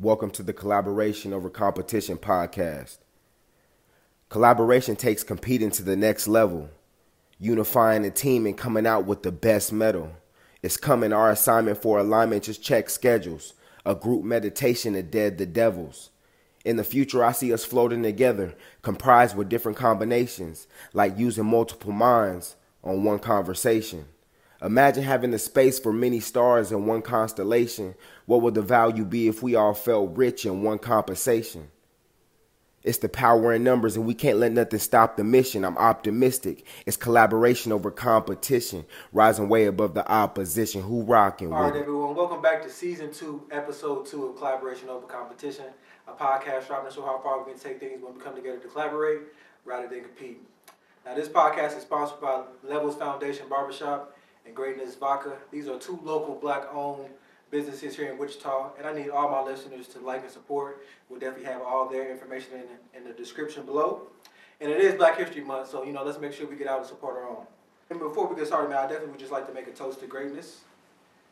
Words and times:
Welcome 0.00 0.30
to 0.32 0.44
the 0.44 0.52
Collaboration 0.52 1.32
Over 1.32 1.50
Competition 1.50 2.18
podcast. 2.18 2.98
Collaboration 4.28 4.94
takes 4.94 5.24
competing 5.24 5.72
to 5.72 5.82
the 5.82 5.96
next 5.96 6.28
level, 6.28 6.70
unifying 7.40 8.02
the 8.02 8.12
team 8.12 8.46
and 8.46 8.56
coming 8.56 8.86
out 8.86 9.06
with 9.06 9.24
the 9.24 9.32
best 9.32 9.72
medal. 9.72 10.12
It's 10.62 10.76
coming 10.76 11.12
our 11.12 11.32
assignment 11.32 11.82
for 11.82 11.98
alignment, 11.98 12.44
just 12.44 12.62
check 12.62 12.90
schedules, 12.90 13.54
a 13.84 13.96
group 13.96 14.22
meditation 14.22 14.92
to 14.92 15.02
dead 15.02 15.36
the 15.36 15.46
devils. 15.46 16.10
In 16.64 16.76
the 16.76 16.84
future, 16.84 17.24
I 17.24 17.32
see 17.32 17.52
us 17.52 17.64
floating 17.64 18.04
together, 18.04 18.54
comprised 18.82 19.36
with 19.36 19.48
different 19.48 19.78
combinations, 19.78 20.68
like 20.92 21.18
using 21.18 21.46
multiple 21.46 21.90
minds 21.90 22.54
on 22.84 23.02
one 23.02 23.18
conversation. 23.18 24.04
Imagine 24.60 25.04
having 25.04 25.30
the 25.30 25.38
space 25.38 25.78
for 25.78 25.92
many 25.92 26.18
stars 26.18 26.72
in 26.72 26.86
one 26.86 27.02
constellation. 27.02 27.94
What 28.26 28.42
would 28.42 28.54
the 28.54 28.62
value 28.62 29.04
be 29.04 29.28
if 29.28 29.40
we 29.40 29.54
all 29.54 29.74
felt 29.74 30.16
rich 30.16 30.44
in 30.44 30.62
one 30.62 30.78
compensation? 30.78 31.68
It's 32.82 32.98
the 32.98 33.08
power 33.08 33.52
in 33.52 33.62
numbers, 33.62 33.96
and 33.96 34.06
we 34.06 34.14
can't 34.14 34.38
let 34.38 34.52
nothing 34.52 34.78
stop 34.78 35.16
the 35.16 35.24
mission. 35.24 35.64
I'm 35.64 35.76
optimistic. 35.78 36.64
It's 36.86 36.96
collaboration 36.96 37.70
over 37.70 37.90
competition, 37.90 38.84
rising 39.12 39.48
way 39.48 39.66
above 39.66 39.94
the 39.94 40.10
opposition. 40.10 40.82
Who 40.82 41.02
rocking? 41.02 41.52
All 41.52 41.62
right, 41.62 41.72
with 41.72 41.82
everyone. 41.82 42.16
Welcome 42.16 42.40
back 42.40 42.62
to 42.62 42.70
season 42.70 43.12
two, 43.12 43.42
episode 43.50 44.06
two 44.06 44.26
of 44.26 44.36
Collaboration 44.36 44.88
Over 44.88 45.06
Competition, 45.06 45.66
a 46.06 46.12
podcast 46.12 46.64
striving 46.64 46.88
to 46.88 46.94
show 46.94 47.02
how 47.02 47.20
far 47.22 47.44
we 47.44 47.52
can 47.52 47.60
take 47.60 47.78
things 47.78 48.02
when 48.02 48.14
we 48.14 48.20
come 48.20 48.34
together 48.34 48.58
to 48.58 48.68
collaborate 48.68 49.20
rather 49.64 49.86
than 49.86 50.02
compete. 50.02 50.40
Now, 51.04 51.14
this 51.14 51.28
podcast 51.28 51.76
is 51.76 51.82
sponsored 51.82 52.20
by 52.20 52.42
Levels 52.64 52.96
Foundation 52.96 53.48
Barbershop 53.48 54.17
and 54.48 54.56
Greatness 54.56 54.94
Vodka. 54.96 55.36
These 55.52 55.68
are 55.68 55.78
two 55.78 56.00
local 56.02 56.34
black-owned 56.34 57.08
businesses 57.50 57.96
here 57.96 58.10
in 58.10 58.18
Wichita, 58.18 58.72
and 58.78 58.86
I 58.86 58.92
need 58.92 59.10
all 59.10 59.30
my 59.30 59.42
listeners 59.42 59.86
to 59.88 60.00
like 60.00 60.22
and 60.22 60.30
support. 60.30 60.84
We'll 61.08 61.20
definitely 61.20 61.50
have 61.52 61.62
all 61.62 61.88
their 61.88 62.10
information 62.10 62.54
in, 62.54 62.98
in 62.98 63.04
the 63.06 63.12
description 63.12 63.64
below. 63.64 64.02
And 64.60 64.70
it 64.70 64.80
is 64.80 64.94
Black 64.94 65.18
History 65.18 65.42
Month, 65.44 65.70
so 65.70 65.84
you 65.84 65.92
know, 65.92 66.02
let's 66.02 66.18
make 66.18 66.32
sure 66.32 66.46
we 66.46 66.56
get 66.56 66.66
out 66.66 66.78
and 66.78 66.86
support 66.86 67.16
our 67.16 67.28
own. 67.28 67.46
And 67.90 68.00
before 68.00 68.26
we 68.26 68.36
get 68.36 68.46
started, 68.46 68.70
man, 68.70 68.78
I 68.78 68.82
definitely 68.82 69.10
would 69.12 69.20
just 69.20 69.32
like 69.32 69.46
to 69.46 69.54
make 69.54 69.68
a 69.68 69.70
toast 69.70 70.00
to 70.00 70.06
greatness. 70.06 70.62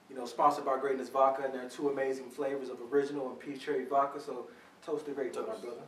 You 0.09 0.17
know, 0.17 0.25
sponsored 0.25 0.65
by 0.65 0.79
Greatness 0.79 1.09
Vodka, 1.09 1.43
and 1.45 1.53
there 1.53 1.67
are 1.67 1.69
two 1.69 1.89
amazing 1.89 2.31
flavors 2.31 2.69
of 2.69 2.79
original 2.93 3.29
and 3.29 3.41
peach 3.41 3.65
cherry 3.65 3.85
vodka. 3.85 4.21
So, 4.21 4.47
toast 4.85 5.07
to 5.07 5.13
greatness, 5.13 5.45
my 5.47 5.55
brother. 5.55 5.81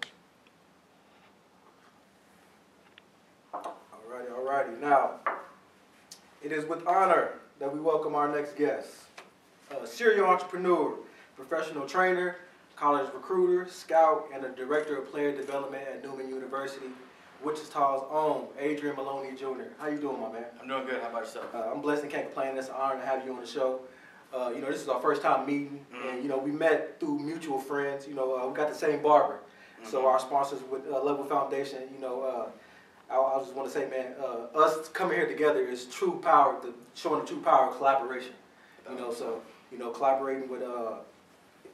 Alrighty, 3.55 4.31
alrighty. 4.31 4.81
Now, 4.81 5.21
it 6.43 6.53
is 6.53 6.65
with 6.65 6.87
honor 6.87 7.31
that 7.59 7.73
we 7.73 7.81
welcome 7.81 8.15
our 8.15 8.29
next 8.35 8.57
guest, 8.57 8.89
a 9.83 9.87
serial 9.87 10.27
entrepreneur, 10.27 10.95
professional 11.37 11.87
trainer, 11.87 12.37
college 12.77 13.09
recruiter, 13.13 13.69
scout, 13.71 14.29
and 14.33 14.45
a 14.45 14.49
director 14.51 14.97
of 14.97 15.11
player 15.11 15.35
development 15.35 15.83
at 15.93 16.03
Newman 16.05 16.29
University, 16.29 16.87
Wichita's 17.43 18.03
own 18.11 18.47
Adrian 18.59 18.97
Maloney 18.97 19.37
Jr. 19.37 19.71
How 19.79 19.89
you 19.89 19.99
doing, 19.99 20.21
my 20.21 20.31
man? 20.33 20.45
I'm 20.61 20.67
doing 20.69 20.87
good. 20.87 21.01
How 21.03 21.09
about 21.09 21.23
yourself? 21.23 21.55
Uh, 21.55 21.71
I'm 21.73 21.81
blessed 21.81 22.03
and 22.03 22.11
can't 22.11 22.25
complain. 22.27 22.57
It's 22.57 22.69
an 22.69 22.75
honor 22.77 23.01
to 23.01 23.07
have 23.07 23.25
you 23.25 23.33
on 23.33 23.41
the 23.41 23.47
show. 23.47 23.81
Uh, 24.35 24.53
you 24.55 24.61
know, 24.61 24.71
this 24.71 24.83
is 24.83 24.89
our 24.89 25.01
first 25.01 25.23
time 25.23 25.47
meeting, 25.47 25.85
Mhm. 25.93 26.11
and 26.11 26.23
you 26.23 26.29
know, 26.29 26.37
we 26.39 26.51
met 26.51 26.99
through 27.01 27.19
mutual 27.21 27.59
friends. 27.59 28.07
You 28.09 28.15
know, 28.15 28.37
uh, 28.37 28.47
we 28.47 28.55
got 28.55 28.69
the 28.69 28.75
same 28.75 29.03
barber, 29.03 29.39
so 29.85 30.03
Mhm. 30.03 30.07
our 30.07 30.19
sponsors 30.19 30.63
with 30.65 30.87
uh, 30.91 31.01
Level 31.03 31.25
Foundation. 31.25 31.89
You 31.95 32.01
know, 32.01 32.23
uh, 32.23 32.47
I, 33.11 33.17
I 33.17 33.39
just 33.41 33.55
want 33.55 33.69
to 33.69 33.75
say, 33.75 33.89
man, 33.89 34.15
uh, 34.21 34.59
us 34.59 34.89
coming 34.89 35.17
here 35.17 35.27
together 35.27 35.61
is 35.61 35.87
true 35.87 36.21
power, 36.23 36.57
the, 36.63 36.73
showing 36.95 37.21
the 37.21 37.27
true 37.27 37.41
power 37.41 37.69
of 37.69 37.77
collaboration. 37.77 38.33
You 38.91 38.97
know, 38.97 39.13
so 39.13 39.43
you 39.71 39.79
know, 39.79 39.91
collaborating 39.91 40.49
with 40.49 40.63
uh, 40.63 40.95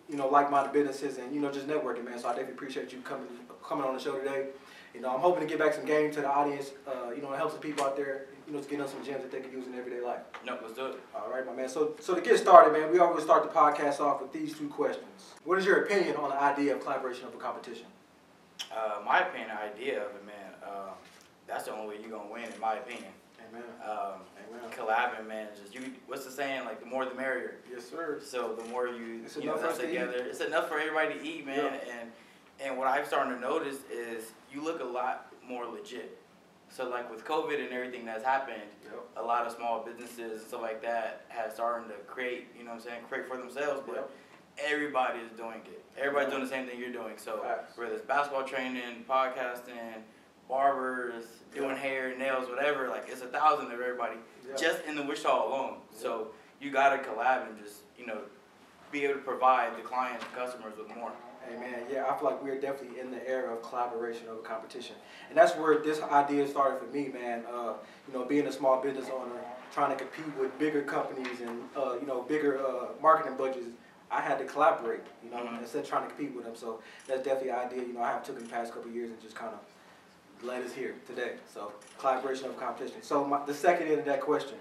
you 0.08 0.16
know, 0.16 0.28
like-minded 0.28 0.72
businesses, 0.72 1.18
and 1.18 1.34
you 1.34 1.40
know, 1.40 1.50
just 1.50 1.66
networking, 1.66 2.04
man. 2.04 2.18
So 2.18 2.28
I 2.28 2.32
definitely 2.32 2.54
appreciate 2.54 2.92
you 2.92 2.98
coming 3.00 3.26
coming 3.66 3.84
on 3.84 3.94
the 3.94 4.00
show 4.00 4.18
today. 4.18 4.48
You 4.94 5.00
know, 5.00 5.12
I'm 5.12 5.20
hoping 5.20 5.40
to 5.40 5.46
get 5.46 5.58
back 5.58 5.74
some 5.74 5.84
game 5.84 6.12
to 6.12 6.20
the 6.20 6.28
audience. 6.28 6.72
Uh, 6.86 7.10
you 7.10 7.22
know, 7.22 7.28
and 7.28 7.36
help 7.36 7.50
some 7.50 7.60
people 7.60 7.84
out 7.84 7.96
there. 7.96 8.26
You 8.46 8.52
know, 8.52 8.60
to 8.60 8.68
get 8.68 8.78
them 8.78 8.88
some 8.88 9.02
gems 9.04 9.22
that 9.22 9.32
they 9.32 9.40
can 9.40 9.50
use 9.50 9.66
in 9.66 9.74
everyday 9.74 10.04
life. 10.04 10.20
No, 10.44 10.58
let's 10.62 10.74
do 10.74 10.86
it. 10.86 11.00
All 11.14 11.30
right, 11.30 11.46
my 11.46 11.52
man. 11.52 11.68
So, 11.68 11.94
so 11.98 12.14
to 12.14 12.20
get 12.20 12.38
started, 12.38 12.78
man, 12.78 12.92
we 12.92 12.98
always 12.98 13.24
start 13.24 13.42
the 13.42 13.48
podcast 13.48 14.00
off 14.00 14.20
with 14.20 14.32
these 14.32 14.56
two 14.56 14.68
questions. 14.68 15.06
What 15.44 15.58
is 15.58 15.64
your 15.64 15.84
opinion 15.84 16.16
on 16.16 16.28
the 16.28 16.40
idea 16.40 16.76
of 16.76 16.82
collaboration 16.82 17.26
over 17.26 17.38
competition? 17.38 17.86
Uh, 18.70 19.00
my 19.04 19.20
opinion, 19.20 19.50
idea 19.50 20.04
of 20.04 20.14
it, 20.14 20.26
man. 20.26 20.52
Uh, 20.62 20.90
that's 21.54 21.66
the 21.66 21.72
only 21.72 21.86
way 21.96 22.02
you're 22.02 22.10
gonna 22.10 22.30
win, 22.32 22.42
in 22.52 22.60
my 22.60 22.74
opinion. 22.74 23.12
Amen. 23.48 23.62
Um, 23.88 24.20
Amen. 24.50 24.70
collabing, 24.76 25.28
man. 25.28 25.46
Just 25.60 25.72
you. 25.72 25.92
What's 26.08 26.24
the 26.24 26.30
saying? 26.32 26.64
Like 26.64 26.80
the 26.80 26.86
more, 26.86 27.04
the 27.04 27.14
merrier. 27.14 27.56
Yes, 27.70 27.88
sir. 27.88 28.20
So 28.24 28.54
the 28.60 28.64
more 28.64 28.88
you, 28.88 29.20
It's 29.24 29.36
you 29.36 29.44
know, 29.46 29.56
for 29.56 29.68
us 29.68 29.78
to 29.78 29.84
eat. 29.84 29.92
together, 29.98 30.16
it's 30.18 30.40
enough 30.40 30.68
for 30.68 30.78
everybody 30.80 31.14
to 31.14 31.24
eat, 31.24 31.46
man. 31.46 31.58
Yeah. 31.58 31.94
And 32.00 32.12
and 32.60 32.78
what 32.78 32.88
I'm 32.88 33.04
starting 33.06 33.34
to 33.34 33.40
notice 33.40 33.78
is 33.92 34.32
you 34.52 34.62
look 34.64 34.80
a 34.80 34.84
lot 34.84 35.32
more 35.46 35.64
legit. 35.66 36.18
So 36.70 36.88
like 36.88 37.08
with 37.10 37.24
COVID 37.24 37.62
and 37.62 37.72
everything 37.72 38.04
that's 38.04 38.24
happened, 38.24 38.62
Yep. 38.84 38.94
a 39.18 39.22
lot 39.22 39.46
of 39.46 39.52
small 39.52 39.84
businesses 39.84 40.40
and 40.40 40.48
stuff 40.48 40.62
like 40.62 40.82
that 40.82 41.24
have 41.28 41.52
started 41.52 41.86
to 41.88 41.94
create, 42.06 42.48
you 42.58 42.64
know 42.64 42.70
what 42.70 42.76
I'm 42.78 42.82
saying, 42.82 43.00
create 43.08 43.28
for 43.28 43.36
themselves, 43.36 43.82
but 43.86 43.94
Yep. 43.96 44.10
everybody 44.72 45.20
is 45.20 45.30
doing 45.36 45.60
it. 45.66 45.84
Everybody's 45.96 46.30
doing 46.30 46.42
the 46.42 46.48
same 46.48 46.66
thing 46.66 46.80
you're 46.80 46.90
doing. 46.92 47.16
So 47.18 47.38
Facts. 47.38 47.76
whether 47.76 47.92
it's 47.94 48.04
basketball 48.06 48.42
training, 48.44 49.04
podcasting, 49.08 50.02
barbers, 50.48 51.24
doing 51.54 51.70
Yeah. 51.70 51.76
hair, 51.76 52.16
nails, 52.16 52.48
whatever, 52.48 52.88
like 52.88 53.08
it's 53.08 53.22
a 53.22 53.26
thousand 53.26 53.66
of 53.66 53.80
everybody 53.80 54.16
Yeah. 54.48 54.54
just 54.56 54.84
in 54.84 54.96
the 54.96 55.02
Wichita 55.02 55.46
alone. 55.48 55.80
So 55.90 56.28
you 56.60 56.70
gotta 56.70 56.98
collab 56.98 57.46
and 57.48 57.58
just, 57.62 57.82
you 57.98 58.06
know, 58.06 58.22
be 58.90 59.04
able 59.04 59.14
to 59.14 59.20
provide 59.20 59.76
the 59.76 59.82
clients 59.82 60.24
and 60.24 60.34
customers 60.34 60.76
with 60.76 60.94
more. 60.96 61.12
Amen. 61.52 61.86
Yeah, 61.90 62.06
I 62.10 62.16
feel 62.16 62.30
like 62.30 62.42
we're 62.42 62.58
definitely 62.58 62.98
in 63.00 63.10
the 63.10 63.28
era 63.28 63.52
of 63.52 63.62
collaboration 63.62 64.28
over 64.30 64.40
competition, 64.40 64.96
and 65.28 65.36
that's 65.36 65.54
where 65.56 65.76
this 65.78 66.00
idea 66.00 66.48
started 66.48 66.78
for 66.80 66.86
me, 66.86 67.08
man. 67.08 67.44
Uh, 67.46 67.74
you 68.08 68.14
know, 68.14 68.24
being 68.24 68.46
a 68.46 68.52
small 68.52 68.80
business 68.80 69.10
owner, 69.10 69.38
trying 69.70 69.90
to 69.94 70.02
compete 70.02 70.34
with 70.38 70.58
bigger 70.58 70.80
companies 70.80 71.42
and 71.42 71.68
uh, 71.76 71.96
you 72.00 72.06
know 72.06 72.22
bigger 72.22 72.64
uh, 72.66 72.86
marketing 73.02 73.36
budgets, 73.36 73.66
I 74.10 74.22
had 74.22 74.38
to 74.38 74.46
collaborate. 74.46 75.02
You 75.22 75.30
know, 75.32 75.36
Mhm. 75.36 75.58
instead 75.60 75.82
of 75.82 75.88
trying 75.88 76.08
to 76.08 76.14
compete 76.14 76.34
with 76.34 76.46
them. 76.46 76.56
So 76.56 76.80
that's 77.06 77.20
definitely 77.22 77.50
an 77.50 77.58
idea. 77.58 77.82
You 77.82 77.92
know, 77.92 78.02
I 78.02 78.12
have 78.12 78.22
took 78.22 78.38
in 78.38 78.44
the 78.44 78.48
past 78.50 78.72
couple 78.72 78.88
of 78.88 78.96
years 78.96 79.10
and 79.10 79.20
just 79.20 79.34
kind 79.36 79.52
of 79.52 79.58
led 80.44 80.62
us 80.62 80.72
here 80.72 80.94
today. 81.06 81.32
So 81.52 81.72
collaboration 81.98 82.46
over 82.46 82.54
competition. 82.54 83.02
So 83.02 83.24
my, 83.24 83.44
the 83.44 83.54
second 83.54 83.88
end 83.88 84.00
of 84.00 84.04
that 84.06 84.20
question. 84.20 84.56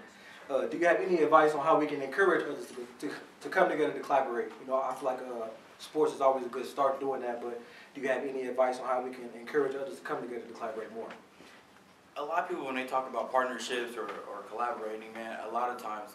Uh, 0.50 0.66
do 0.66 0.76
you 0.76 0.86
have 0.86 1.00
any 1.00 1.18
advice 1.18 1.54
on 1.54 1.64
how 1.64 1.78
we 1.78 1.86
can 1.86 2.02
encourage 2.02 2.44
others 2.44 2.66
to, 2.66 3.08
to, 3.08 3.14
to 3.40 3.48
come 3.48 3.70
together 3.70 3.92
to 3.92 4.00
collaborate? 4.00 4.48
You 4.60 4.66
know, 4.66 4.82
I 4.82 4.94
feel 4.94 5.06
like 5.08 5.20
uh, 5.20 5.46
sports 5.78 6.12
is 6.12 6.20
always 6.20 6.44
a 6.44 6.50
good 6.50 6.66
start 6.66 7.00
doing 7.00 7.22
that, 7.22 7.40
but 7.40 7.60
do 7.94 8.00
you 8.00 8.08
have 8.08 8.24
any 8.24 8.42
advice 8.42 8.78
on 8.78 8.86
how 8.86 9.00
we 9.00 9.10
can 9.10 9.30
encourage 9.38 9.74
others 9.74 9.96
to 9.96 10.02
come 10.02 10.20
together 10.20 10.42
to 10.42 10.52
collaborate 10.52 10.92
more? 10.92 11.08
A 12.16 12.22
lot 12.22 12.40
of 12.40 12.48
people 12.48 12.66
when 12.66 12.74
they 12.74 12.84
talk 12.84 13.08
about 13.08 13.32
partnerships 13.32 13.96
or, 13.96 14.04
or 14.04 14.42
collaborating, 14.50 15.12
man, 15.14 15.38
a 15.48 15.52
lot 15.52 15.70
of 15.70 15.82
times 15.82 16.10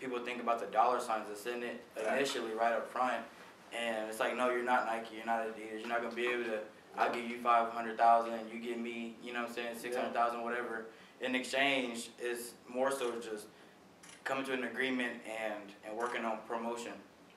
people 0.00 0.18
think 0.18 0.40
about 0.40 0.60
the 0.60 0.66
dollar 0.66 0.98
signs 1.00 1.26
that's 1.28 1.46
in 1.46 1.62
it 1.62 1.84
initially 2.10 2.52
right 2.54 2.72
up 2.72 2.90
front. 2.90 3.22
And 3.76 4.08
it's 4.08 4.20
like, 4.20 4.36
no, 4.36 4.50
you're 4.50 4.64
not 4.64 4.86
Nike, 4.86 5.16
you're 5.16 5.26
not 5.26 5.46
Adidas, 5.46 5.80
you're 5.80 5.88
not 5.88 6.02
gonna 6.02 6.14
be 6.14 6.26
able 6.26 6.44
to 6.44 6.60
I'll 6.96 7.12
give 7.12 7.28
you 7.28 7.38
five 7.38 7.70
hundred 7.72 7.98
thousand, 7.98 8.34
you 8.52 8.60
give 8.60 8.78
me, 8.78 9.16
you 9.22 9.32
know 9.32 9.40
what 9.42 9.48
I'm 9.50 9.54
saying, 9.54 9.76
six 9.78 9.96
hundred 9.96 10.12
thousand, 10.14 10.42
whatever. 10.42 10.86
In 11.20 11.34
exchange 11.34 12.10
is 12.22 12.52
more 12.68 12.90
so 12.90 13.12
just 13.20 13.46
coming 14.24 14.44
to 14.46 14.52
an 14.52 14.64
agreement 14.64 15.14
and, 15.26 15.62
and 15.86 15.96
working 15.96 16.24
on 16.24 16.38
promotion 16.48 16.92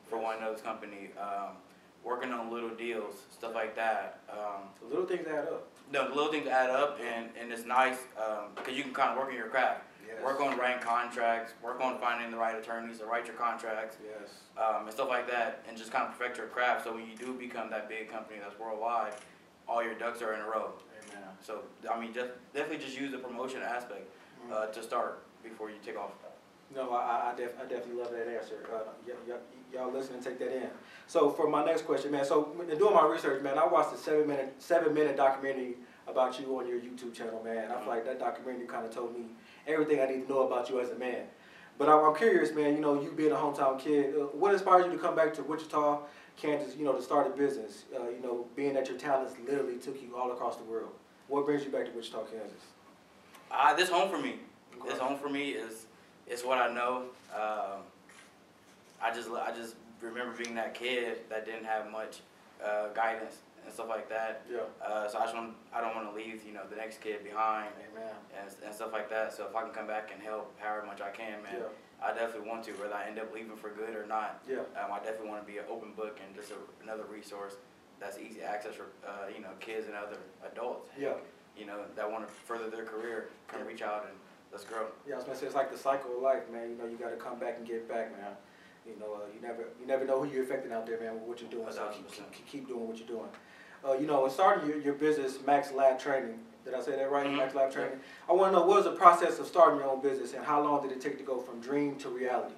for 0.10 0.18
one 0.20 0.38
another's 0.38 0.62
company, 0.62 1.10
um, 1.20 1.56
working 2.04 2.32
on 2.32 2.52
little 2.52 2.70
deals, 2.70 3.16
stuff 3.32 3.54
like 3.54 3.76
that. 3.76 4.20
Um, 4.30 4.64
The 4.82 4.88
little 4.88 5.06
things 5.06 5.28
add 5.28 5.48
up. 5.48 5.68
no, 5.92 6.08
the 6.10 6.16
little 6.16 6.32
things 6.32 6.48
add 6.48 6.70
up 6.70 7.00
and, 7.02 7.30
and 7.40 7.52
it's 7.52 7.66
nice 7.66 7.98
because 8.56 8.76
you 8.76 8.84
can 8.84 8.94
kind 8.94 9.12
of 9.12 9.18
work 9.18 9.30
on 9.30 9.36
your 9.36 9.48
craft. 9.48 9.82
Yes. 10.08 10.24
Work 10.24 10.40
on 10.40 10.58
writing 10.58 10.82
contracts, 10.82 11.52
work 11.62 11.82
on 11.82 12.00
finding 12.00 12.32
the 12.32 12.38
right 12.38 12.56
attorneys 12.56 13.00
to 13.00 13.06
write 13.06 13.26
your 13.26 13.36
contracts, 13.36 13.98
Yes. 14.02 14.30
um, 14.58 14.84
and 14.86 14.92
stuff 14.94 15.10
like 15.10 15.30
that, 15.30 15.64
and 15.68 15.78
just 15.78 15.92
kind 15.92 16.06
of 16.08 16.18
perfect 16.18 16.38
your 16.38 16.48
craft. 16.48 16.86
So 16.86 16.94
when 16.96 17.06
you 17.10 17.18
do 17.18 17.34
become 17.34 17.70
that 17.72 17.90
big 17.90 18.10
company 18.10 18.40
that's 18.42 18.58
worldwide, 18.58 19.14
all 19.68 19.84
your 19.84 19.94
ducks 19.96 20.22
are 20.22 20.34
in 20.34 20.42
a 20.42 20.46
row. 20.46 20.72
Amen. 21.12 21.24
So 21.42 21.60
I 21.92 22.00
mean, 22.00 22.14
just 22.14 22.30
definitely 22.54 22.84
just 22.86 23.00
use 23.00 23.12
the 23.12 23.18
promotion 23.18 23.62
aspect 23.62 24.08
uh, 24.52 24.68
to 24.68 24.84
start 24.84 25.24
before 25.44 25.70
you 25.70 25.78
take 25.86 25.98
off. 25.98 26.12
No, 26.76 26.92
I, 26.92 27.32
I, 27.32 27.36
def, 27.38 27.52
I 27.58 27.64
definitely 27.64 28.02
love 28.04 28.12
that 28.12 28.28
answer. 28.28 28.56
Uh, 28.74 28.80
y- 29.08 29.14
y- 29.26 29.36
y'all 29.74 29.90
listen 29.92 30.16
and 30.16 30.24
take 30.24 30.38
that 30.40 30.54
in. 30.54 30.68
So 31.08 31.30
for 31.30 31.48
my 31.48 31.64
next 31.64 31.84
question, 31.86 32.12
man. 32.12 32.26
So 32.26 32.54
doing 32.78 32.94
my 32.94 33.08
research, 33.08 33.42
man, 33.42 33.58
I 33.58 33.66
watched 33.66 33.94
a 33.94 33.98
seven 33.98 34.28
minute 34.28 34.54
seven 34.60 34.94
minute 34.94 35.16
documentary 35.16 35.76
about 36.08 36.40
you 36.40 36.58
on 36.60 36.68
your 36.68 36.80
YouTube 36.80 37.14
channel, 37.14 37.42
man. 37.44 37.72
I 37.72 37.80
feel 37.80 37.88
like 37.88 38.06
that 38.06 38.20
documentary 38.20 38.68
kind 38.68 38.86
of 38.86 38.94
told 38.94 39.14
me 39.18 39.28
everything 39.66 40.02
I 40.02 40.06
need 40.08 40.28
to 40.28 40.30
know 40.34 40.46
about 40.48 40.70
you 40.70 40.82
as 40.82 40.90
a 40.90 40.96
man. 40.96 41.24
But 41.78 41.88
I'm, 41.90 42.04
I'm 42.04 42.16
curious, 42.16 42.54
man. 42.54 42.74
You 42.76 42.82
know, 42.82 43.02
you 43.02 43.12
being 43.12 43.32
a 43.32 43.36
hometown 43.36 43.80
kid, 43.80 44.16
uh, 44.16 44.24
what 44.26 44.52
inspires 44.54 44.86
you 44.88 44.92
to 44.92 44.98
come 44.98 45.16
back 45.16 45.34
to 45.36 45.44
Wichita, 45.44 46.00
Kansas? 46.38 46.76
You 46.76 46.86
know, 46.86 46.94
to 46.94 47.02
start 47.02 47.28
a 47.28 47.32
business. 47.32 47.84
Uh, 47.94 48.10
you 48.10 48.22
know, 48.22 48.46
being 48.56 48.74
that 48.76 48.88
your 48.88 48.98
talents 48.98 49.34
literally 49.48 49.78
took 49.78 50.02
you 50.02 50.16
all 50.16 50.32
across 50.32 50.58
the 50.58 50.64
world. 50.64 50.92
What 51.28 51.46
brings 51.46 51.64
you 51.64 51.72
back 51.72 51.86
to 51.86 51.92
Wichita, 51.92 52.24
Kansas? 52.26 52.62
Uh, 53.52 53.74
this 53.74 53.90
home 53.90 54.10
for 54.10 54.20
me. 54.20 54.36
Okay. 54.80 54.90
This 54.90 55.00
home 55.00 55.18
for 55.18 55.30
me 55.30 55.52
is 55.52 55.88
it's 56.28 56.44
what 56.46 56.58
I 56.58 56.74
know. 56.74 57.04
Um, 57.36 57.82
I 59.02 59.14
just 59.14 59.30
I 59.30 59.52
just 59.56 59.76
remember 60.02 60.36
being 60.42 60.56
that 60.56 60.74
kid 60.74 61.20
that 61.30 61.46
didn't 61.46 61.66
have 61.66 61.92
much 61.92 62.20
uh, 62.64 62.90
guidance 62.94 63.38
and 63.66 63.74
stuff 63.74 63.90
like 63.90 64.10
that. 64.10 64.46
Yeah. 64.52 64.60
Uh, 64.86 65.08
so 65.10 65.20
I 65.20 65.24
just 65.24 65.36
want, 65.36 65.54
I 65.74 65.82
don't 65.82 65.96
want 65.96 66.10
to 66.10 66.16
leave, 66.16 66.44
you 66.46 66.54
know, 66.54 66.62
the 66.70 66.76
next 66.76 67.02
kid 67.02 67.24
behind 67.24 67.70
Amen. 67.92 68.14
and, 68.40 68.50
and 68.66 68.74
stuff 68.74 68.94
like 68.94 69.10
that. 69.10 69.34
So 69.34 69.46
if 69.46 69.56
I 69.56 69.64
can 69.64 69.72
come 69.72 69.88
back 69.88 70.12
and 70.14 70.22
help 70.24 70.56
however 70.60 70.86
much 70.86 71.02
I 71.02 71.10
can, 71.10 71.44
man, 71.44 71.54
Yeah. 71.54 71.68
I 72.04 72.14
definitely 72.14 72.48
want 72.48 72.64
to, 72.66 72.72
whether 72.74 72.94
I 72.94 73.08
end 73.08 73.18
up 73.20 73.34
leaving 73.34 73.56
for 73.58 73.70
good 73.70 73.96
or 73.96 74.06
not. 74.06 74.42
Yeah. 74.48 74.60
Um, 74.78 74.92
I 74.94 75.00
definitely 75.00 75.30
want 75.30 75.46
to 75.46 75.52
be 75.52 75.58
an 75.58 75.66
open 75.70 75.94
book 75.94 76.20
and 76.24 76.36
just 76.36 76.52
a, 76.52 76.56
another 76.84 77.04
resource 77.12 77.56
that's 78.00 78.20
easy 78.20 78.42
access 78.42 78.76
for, 78.76 78.86
uh, 79.06 79.28
you 79.34 79.42
know, 79.42 79.50
kids 79.60 79.88
and 79.88 79.96
other 79.96 80.18
adults. 80.46 80.90
Yeah. 81.00 81.14
You 81.58 81.66
know, 81.66 81.86
that 81.96 82.10
want 82.10 82.28
to 82.28 82.34
further 82.46 82.70
their 82.70 82.86
career, 82.86 83.30
come 83.48 83.66
reach 83.66 83.82
out 83.82 84.06
and 84.08 84.14
let's 84.52 84.64
grow. 84.64 84.86
Yeah, 85.08 85.16
I 85.16 85.18
was 85.18 85.26
gonna 85.26 85.38
say 85.38 85.48
it's 85.48 85.56
like 85.56 85.72
the 85.72 85.78
cycle 85.78 86.16
of 86.16 86.22
life, 86.22 86.44
man. 86.52 86.70
You 86.70 86.78
know, 86.78 86.86
you 86.86 86.98
got 86.98 87.10
to 87.10 87.16
come 87.16 87.40
back 87.40 87.56
and 87.58 87.68
get 87.68 87.90
back, 87.90 88.12
man. 88.12 88.32
You 88.86 88.94
know, 89.00 89.16
uh, 89.16 89.26
you 89.34 89.42
never 89.42 89.64
you 89.82 89.88
never 89.88 90.06
know 90.06 90.24
who 90.24 90.32
you're 90.32 90.44
affecting 90.44 90.72
out 90.72 90.86
there, 90.86 91.00
man. 91.00 91.16
With 91.16 91.24
what 91.24 91.42
you're 91.42 91.50
doing, 91.50 91.66
so 91.72 91.90
keep, 91.92 92.12
keep, 92.12 92.48
keep 92.48 92.68
doing 92.68 92.88
what 92.88 92.98
you're 92.98 93.08
doing. 93.08 93.30
Uh, 93.84 93.94
you 93.94 94.06
know, 94.06 94.28
starting 94.30 94.70
your, 94.70 94.80
your 94.80 94.94
business, 94.94 95.40
Max 95.46 95.72
Lab 95.72 96.00
Training. 96.00 96.40
Did 96.68 96.76
I 96.76 96.82
say 96.82 96.98
that 96.98 97.10
right? 97.10 97.26
Mhm. 97.26 97.38
Max 97.38 97.56
Lab 97.56 97.72
Training. 97.72 97.98
I 98.28 98.34
want 98.34 98.52
to 98.52 98.60
know 98.60 98.66
what 98.66 98.76
was 98.78 98.84
the 98.84 98.92
process 98.92 99.40
of 99.40 99.48
starting 99.48 99.80
your 99.80 99.88
own 99.90 100.02
business, 100.02 100.34
and 100.34 100.44
how 100.44 100.60
long 100.62 100.82
did 100.86 100.92
it 100.92 101.00
take 101.00 101.18
to 101.18 101.24
go 101.24 101.40
from 101.40 101.62
dream 101.62 101.96
to 102.00 102.10
reality? 102.10 102.56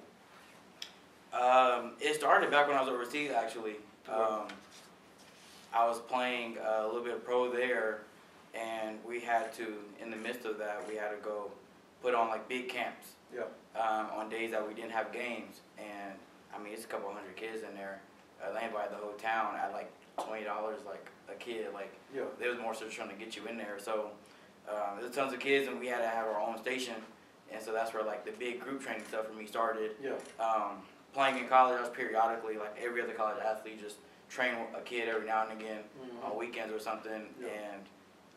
Um, 1.32 1.92
it 2.00 2.14
started 2.16 2.50
back 2.50 2.66
when 2.66 2.76
I 2.76 2.80
was 2.80 2.88
overseas, 2.88 3.30
actually. 3.30 3.76
Um, 4.08 4.48
I 5.72 5.86
was 5.86 6.00
playing 6.00 6.58
a 6.58 6.86
little 6.88 7.04
bit 7.04 7.14
of 7.14 7.24
pro 7.24 7.52
there, 7.52 8.00
and 8.52 8.98
we 9.04 9.20
had 9.20 9.52
to, 9.54 9.78
in 10.00 10.10
the 10.10 10.16
midst 10.16 10.44
of 10.44 10.58
that, 10.58 10.84
we 10.88 10.96
had 10.96 11.10
to 11.10 11.16
go 11.18 11.52
put 12.02 12.12
on 12.12 12.28
like 12.30 12.48
big 12.48 12.68
camps 12.68 13.12
Yeah. 13.32 13.42
um, 13.80 14.10
on 14.10 14.28
days 14.28 14.50
that 14.50 14.66
we 14.66 14.74
didn't 14.74 14.90
have 14.90 15.12
games. 15.12 15.60
And 15.78 16.18
I 16.52 16.58
mean, 16.58 16.72
it's 16.72 16.84
a 16.84 16.88
couple 16.88 17.12
hundred 17.12 17.36
kids 17.36 17.62
in 17.62 17.76
there. 17.76 18.00
Uh, 18.42 18.50
they 18.58 18.64
invited 18.64 18.90
the 18.90 18.96
whole 18.96 19.12
town 19.12 19.54
at 19.54 19.72
like 19.72 19.92
twenty 20.26 20.44
dollars, 20.44 20.80
like 20.86 21.10
a 21.30 21.34
kid. 21.34 21.68
Like 21.72 21.92
Yeah. 22.14 22.22
they 22.38 22.48
was 22.48 22.58
more 22.58 22.74
so 22.74 22.88
trying 22.88 23.08
to 23.10 23.14
get 23.14 23.36
you 23.36 23.46
in 23.46 23.56
there. 23.56 23.78
So 23.78 24.10
um, 24.68 25.00
there's 25.00 25.14
tons 25.14 25.32
of 25.32 25.40
kids, 25.40 25.68
and 25.68 25.80
we 25.80 25.86
had 25.88 25.98
to 26.02 26.08
have 26.08 26.26
our 26.26 26.40
own 26.40 26.58
station. 26.58 26.94
And 27.52 27.60
so 27.62 27.72
that's 27.72 27.92
where 27.92 28.04
like 28.04 28.24
the 28.24 28.32
big 28.32 28.60
group 28.60 28.82
training 28.82 29.04
stuff 29.08 29.26
for 29.26 29.32
me 29.34 29.46
started. 29.46 29.92
Yeah. 30.02 30.12
Um, 30.44 30.82
playing 31.12 31.38
in 31.38 31.48
college, 31.48 31.76
I 31.78 31.80
was 31.80 31.90
periodically 31.90 32.56
like 32.56 32.76
every 32.80 33.02
other 33.02 33.12
college 33.14 33.38
athlete, 33.44 33.80
just 33.80 33.96
train 34.28 34.54
a 34.76 34.80
kid 34.80 35.08
every 35.08 35.26
now 35.26 35.48
and 35.48 35.60
again 35.60 35.82
Mhm. 36.00 36.24
on 36.24 36.36
weekends 36.38 36.72
or 36.72 36.78
something, 36.78 37.34
Yeah. 37.40 37.48
and 37.48 37.82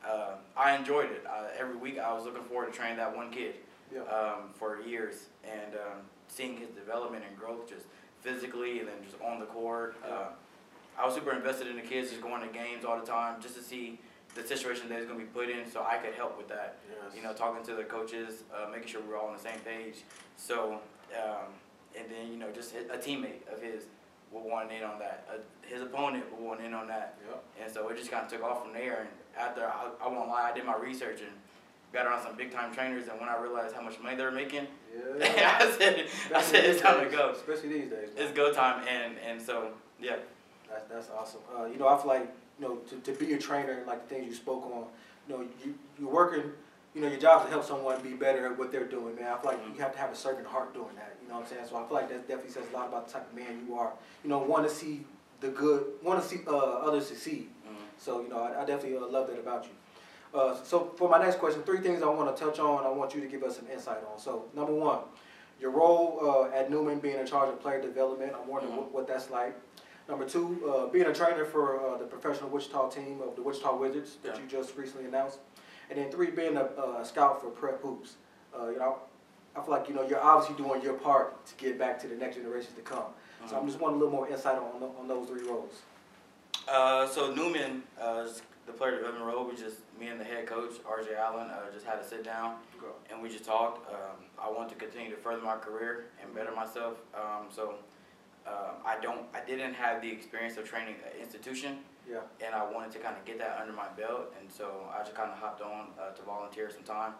uh, 0.04 0.36
I 0.58 0.76
enjoyed 0.76 1.12
it. 1.12 1.24
Uh, 1.26 1.48
every 1.56 1.76
week, 1.76 2.00
I 2.00 2.12
was 2.14 2.26
looking 2.26 2.44
forward 2.46 2.74
to 2.74 2.78
training 2.78 2.98
that 2.98 3.16
one 3.16 3.30
kid 3.32 3.56
Yeah. 3.94 4.02
um, 4.06 4.52
for 4.56 4.82
years 4.82 5.28
and 5.44 5.76
um, 5.76 6.02
seeing 6.28 6.58
his 6.58 6.70
development 6.72 7.24
and 7.28 7.38
growth, 7.38 7.70
just 7.70 7.86
physically 8.22 8.80
and 8.80 8.88
then 8.90 8.96
just 9.04 9.22
on 9.22 9.40
the 9.40 9.46
court. 9.46 9.96
Uh, 10.04 10.30
I 11.00 11.06
was 11.06 11.16
super 11.16 11.34
invested 11.36 11.68
in 11.68 11.76
the 11.76 11.82
kids, 11.82 12.10
just 12.10 12.22
going 12.22 12.42
to 12.42 12.54
games 12.54 12.86
all 12.86 13.00
the 13.00 13.06
time, 13.06 13.42
just 13.42 13.56
to 13.56 13.62
see 13.64 14.00
the 14.36 14.44
situation 14.44 14.90
that 14.90 14.98
he's 15.00 15.08
going 15.08 15.20
to 15.20 15.26
be 15.26 15.32
put 15.32 15.50
in, 15.50 15.70
so 15.70 15.86
I 15.88 15.98
could 15.98 16.14
help 16.16 16.38
with 16.38 16.48
that 16.50 16.78
Yes. 16.90 17.16
you 17.16 17.22
know, 17.22 17.34
talking 17.34 17.64
to 17.66 17.76
the 17.76 17.84
coaches, 17.84 18.44
uh, 18.54 18.70
making 18.70 18.88
sure 18.88 19.02
we're 19.08 19.18
all 19.18 19.28
on 19.28 19.34
the 19.34 19.40
same 19.42 19.60
page. 19.66 19.98
So, 20.38 20.80
um, 21.16 21.48
and 21.98 22.06
then, 22.10 22.32
you 22.32 22.38
know, 22.38 22.50
just 22.52 22.74
a 22.76 22.98
teammate 22.98 23.48
of 23.54 23.62
his 23.62 23.86
will 24.32 24.42
want 24.50 24.72
in 24.72 24.84
on 24.84 24.98
that. 25.00 25.28
Uh, 25.32 25.38
his 25.68 25.82
opponent 25.84 26.24
will 26.32 26.46
want 26.48 26.62
in 26.62 26.74
on 26.74 26.88
that. 26.88 27.16
Yeah. 27.30 27.64
And 27.64 27.72
so 27.72 27.88
it 27.90 27.98
just 27.98 28.10
kind 28.10 28.26
of 28.26 28.32
took 28.32 28.42
off 28.44 28.64
from 28.64 28.74
there. 28.74 29.02
And 29.02 29.10
after, 29.38 29.66
I, 29.68 29.90
I 30.04 30.08
won't 30.08 30.30
lie, 30.30 30.50
I 30.52 30.54
did 30.56 30.66
my 30.66 30.76
research 30.78 31.20
and 31.22 31.30
got 31.94 32.08
around 32.08 32.24
some 32.24 32.36
big 32.36 32.52
time 32.52 32.74
trainers. 32.74 33.08
And 33.10 33.20
when 33.20 33.30
I 33.30 33.38
realized 33.40 33.76
how 33.76 33.82
much 33.84 34.00
money 34.00 34.16
they 34.16 34.24
were 34.24 34.32
making, 34.32 34.66
Yeah. 35.20 35.60
I 35.62 35.72
said, 35.78 36.06
I 36.34 36.42
said, 36.42 36.66
it's 36.66 36.82
time 36.82 37.04
to 37.04 37.16
go. 37.16 37.30
Especially 37.32 37.70
these 37.70 37.90
days. 37.92 38.10
man. 38.16 38.26
It's 38.26 38.32
go 38.36 38.52
time. 38.52 38.84
And, 38.88 39.14
and 39.20 39.40
so, 39.40 39.70
yeah. 40.02 40.16
That's, 40.74 40.86
that's 40.90 41.10
awesome. 41.12 41.42
Uh, 41.58 41.66
you 41.66 41.78
know, 41.78 41.88
I 41.88 41.98
feel 41.98 42.08
like, 42.08 42.28
you 42.60 42.68
know, 42.68 42.76
to, 42.90 42.96
to 42.98 43.12
be 43.14 43.34
a 43.34 43.38
trainer, 43.38 43.84
like 43.86 44.08
the 44.08 44.16
things 44.16 44.28
you 44.28 44.34
spoke 44.34 44.66
on, 44.66 44.86
you 45.28 45.36
know, 45.36 45.42
you, 45.64 45.76
you're 46.00 46.10
working, 46.10 46.44
you 46.96 47.02
know, 47.02 47.08
your 47.08 47.20
job 47.20 47.42
is 47.42 47.46
to 47.48 47.52
help 47.52 47.64
someone 47.66 48.02
be 48.02 48.14
better 48.14 48.46
at 48.48 48.58
what 48.58 48.72
they're 48.72 48.86
doing, 48.88 49.16
man. 49.16 49.32
I 49.32 49.38
feel 49.42 49.52
like 49.52 49.60
you 49.76 49.82
have 49.82 49.94
to 49.94 50.00
have 50.00 50.12
a 50.12 50.16
certain 50.16 50.46
heart 50.46 50.74
doing 50.74 50.96
that, 50.96 51.16
you 51.22 51.28
know 51.30 51.36
what 51.36 51.44
I'm 51.44 51.50
saying? 51.50 51.66
So 51.70 51.76
I 51.78 51.88
feel 51.88 51.94
like 51.98 52.10
that 52.10 52.28
definitely 52.28 52.52
says 52.52 52.66
a 52.72 52.74
lot 52.76 52.88
about 52.88 53.08
the 53.08 53.14
type 53.14 53.30
of 53.30 53.36
man 53.36 53.66
you 53.68 53.76
are. 53.76 53.94
You 54.24 54.30
know, 54.30 54.40
want 54.40 54.68
to 54.68 54.74
see 54.74 55.06
the 55.42 55.50
good, 55.50 55.86
want 56.02 56.22
to 56.22 56.28
see 56.28 56.42
uh, 56.48 56.52
others 56.58 57.08
succeed. 57.08 57.50
Mhm. 57.68 57.76
So, 58.00 58.22
you 58.22 58.30
know, 58.30 58.40
I, 58.42 58.62
I 58.62 58.66
definitely 58.66 58.98
uh, 58.98 59.08
love 59.08 59.28
that 59.28 59.40
about 59.40 59.66
you. 59.66 59.72
Uh, 60.40 60.56
so 60.64 60.92
for 60.98 61.08
my 61.10 61.20
next 61.20 61.38
question, 61.38 61.62
three 61.64 61.80
things 61.80 62.02
I 62.02 62.08
want 62.08 62.36
to 62.36 62.44
touch 62.44 62.58
on, 62.60 62.86
I 62.86 62.90
want 62.90 63.14
you 63.14 63.22
to 63.22 63.28
give 63.28 63.44
us 63.44 63.58
some 63.58 63.68
insight 63.72 64.00
on. 64.12 64.18
So, 64.20 64.46
number 64.56 64.74
one, 64.74 65.00
your 65.62 65.70
role 65.72 66.20
uh, 66.52 66.56
at 66.58 66.72
Newman 66.72 67.00
being 67.00 67.20
in 67.20 67.26
charge 67.28 67.50
of 67.50 67.62
player 67.62 67.80
development. 67.82 68.34
I'm 68.40 68.48
wondering 68.48 68.74
Mhm. 68.74 68.78
what, 68.78 68.92
what 68.94 69.08
that's 69.08 69.30
like. 69.30 69.56
Number 70.08 70.26
two, 70.26 70.70
uh, 70.70 70.88
being 70.88 71.06
a 71.06 71.14
trainer 71.14 71.46
for 71.46 71.80
uh, 71.80 71.98
the 71.98 72.06
professional 72.06 72.50
Wichita 72.50 72.90
team 72.90 73.22
of 73.22 73.36
the 73.36 73.42
Wichita 73.42 73.76
Wizards 73.78 74.18
that 74.24 74.36
Yeah. 74.36 74.42
you 74.42 74.48
just 74.50 74.76
recently 74.76 75.06
announced. 75.06 75.40
And 75.90 75.98
then 75.98 76.12
three, 76.12 76.32
being 76.32 76.58
a, 76.58 76.66
a 76.66 77.06
scout 77.06 77.42
for 77.42 77.50
Prep 77.50 77.82
Hoops. 77.82 78.16
Uh, 78.58 78.70
you 78.70 78.80
know, 78.80 78.98
I 79.56 79.62
feel 79.62 79.72
like 79.72 79.88
you 79.88 79.96
know 79.96 80.08
you're 80.08 80.22
obviously 80.22 80.62
doing 80.64 80.82
your 80.82 80.94
part 80.96 81.46
to 81.46 81.56
get 81.56 81.78
back 81.80 82.00
to 82.02 82.08
the 82.08 82.16
next 82.16 82.36
generations 82.36 82.76
to 82.76 82.82
come. 82.82 83.04
So 83.48 83.58
I'm 83.58 83.68
just 83.68 83.80
wanting 83.80 83.98
a 83.98 84.04
little 84.04 84.16
more 84.16 84.30
insight 84.30 84.56
on 84.58 84.82
on 85.00 85.08
those 85.08 85.28
three 85.28 85.44
roles. 85.48 85.82
Uh, 86.68 87.06
so 87.08 87.34
Newman, 87.34 87.84
uh, 88.02 88.26
is 88.26 88.42
the 88.66 88.72
player 88.72 88.96
development 88.96 89.26
role, 89.26 89.46
we 89.46 89.56
just, 89.56 89.78
me 90.00 90.08
and 90.08 90.18
the 90.20 90.24
head 90.24 90.46
coach, 90.48 90.76
RJ 90.90 91.18
Allen, 91.18 91.50
uh, 91.50 91.60
just 91.74 91.86
had 91.86 92.02
to 92.02 92.08
sit 92.08 92.24
down 92.24 92.56
and 93.12 93.22
we 93.22 93.28
just 93.28 93.44
talked. 93.44 93.90
Um, 93.92 94.26
I 94.42 94.50
want 94.50 94.70
to 94.70 94.76
continue 94.76 95.10
to 95.12 95.18
further 95.18 95.42
my 95.42 95.58
career 95.58 96.06
and 96.22 96.34
better 96.34 96.56
myself. 96.56 96.96
Um, 97.14 97.48
so 97.54 97.76
um, 98.48 98.76
I 98.86 99.00
don't, 99.02 99.22
I 99.34 99.40
didn't 99.46 99.74
have 99.74 100.02
the 100.02 100.12
experience 100.12 100.58
of 100.58 100.66
training 100.66 100.96
an 101.06 101.20
institution, 101.22 101.78
Yeah. 102.10 102.20
and 102.46 102.54
I 102.54 102.64
wanted 102.70 102.92
to 102.94 103.00
kind 103.00 103.16
of 103.18 103.24
get 103.26 103.38
that 103.40 103.58
under 103.62 103.74
my 103.74 103.88
belt. 103.98 104.34
And 104.40 104.52
so 104.52 104.90
I 104.94 105.00
just 105.04 105.16
kind 105.16 105.32
of 105.32 105.38
hopped 105.38 105.62
on 105.62 105.88
uh, 106.00 106.12
to 106.12 106.22
volunteer 106.24 106.70
some 106.72 106.84
time 106.84 107.14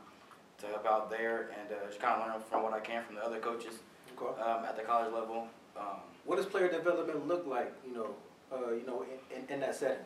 to 0.60 0.68
help 0.68 0.86
out 0.86 1.10
there 1.10 1.50
and 1.60 1.72
uh, 1.72 1.88
just 1.88 2.00
kind 2.00 2.22
of 2.22 2.28
learn 2.28 2.42
from 2.50 2.64
what 2.64 2.74
I 2.74 2.80
can 2.80 3.04
from 3.04 3.16
the 3.16 3.24
other 3.26 3.40
coaches 3.40 3.76
Okay. 4.18 4.42
um, 4.42 4.64
at 4.66 4.76
the 4.76 4.84
college 4.84 5.14
level. 5.14 5.48
Um, 5.78 6.02
What 6.26 6.36
does 6.38 6.46
player 6.46 6.70
development 6.70 7.28
look 7.28 7.48
like? 7.48 7.74
You 7.88 7.94
know, 7.96 8.10
uh, 8.52 8.72
you 8.74 8.86
know, 8.86 9.04
in, 9.32 9.38
in, 9.44 9.50
in 9.54 9.60
that 9.62 9.76
setting. 9.76 10.04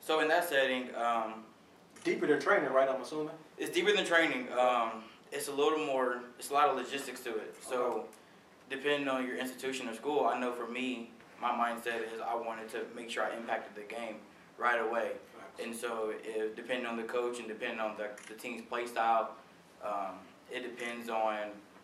so 0.00 0.20
in 0.20 0.28
that 0.28 0.48
setting, 0.48 0.94
um, 0.94 1.44
Deeper 2.04 2.26
than 2.26 2.40
training, 2.40 2.72
right? 2.72 2.88
I'm 2.88 3.00
assuming. 3.00 3.30
It's 3.58 3.70
deeper 3.70 3.92
than 3.92 4.04
training. 4.04 4.48
Um, 4.58 5.04
it's 5.30 5.46
a 5.46 5.52
little 5.52 5.78
more. 5.86 6.20
It's 6.36 6.50
a 6.50 6.52
lot 6.52 6.68
of 6.68 6.74
logistics 6.76 7.20
to 7.20 7.30
it. 7.30 7.54
So, 7.64 8.06
depending 8.72 9.08
on 9.08 9.26
your 9.26 9.36
institution 9.36 9.88
or 9.88 9.94
school, 9.94 10.26
I 10.26 10.40
know 10.40 10.52
for 10.52 10.66
me, 10.66 11.10
my 11.40 11.50
mindset 11.50 12.02
is 12.12 12.20
I 12.24 12.34
wanted 12.34 12.68
to 12.70 12.80
make 12.96 13.10
sure 13.10 13.22
I 13.24 13.36
impacted 13.36 13.74
the 13.76 13.86
game 13.94 14.16
right 14.58 14.80
away. 14.80 15.12
And 15.62 15.76
so, 15.76 16.14
if, 16.24 16.56
depending 16.56 16.86
on 16.86 16.96
the 16.96 17.02
coach 17.02 17.38
and 17.38 17.46
depending 17.46 17.78
on 17.78 17.96
the, 17.98 18.08
the 18.28 18.34
team's 18.34 18.62
play 18.62 18.86
style, 18.86 19.32
um, 19.84 20.14
it 20.50 20.62
depends 20.62 21.10
on 21.10 21.36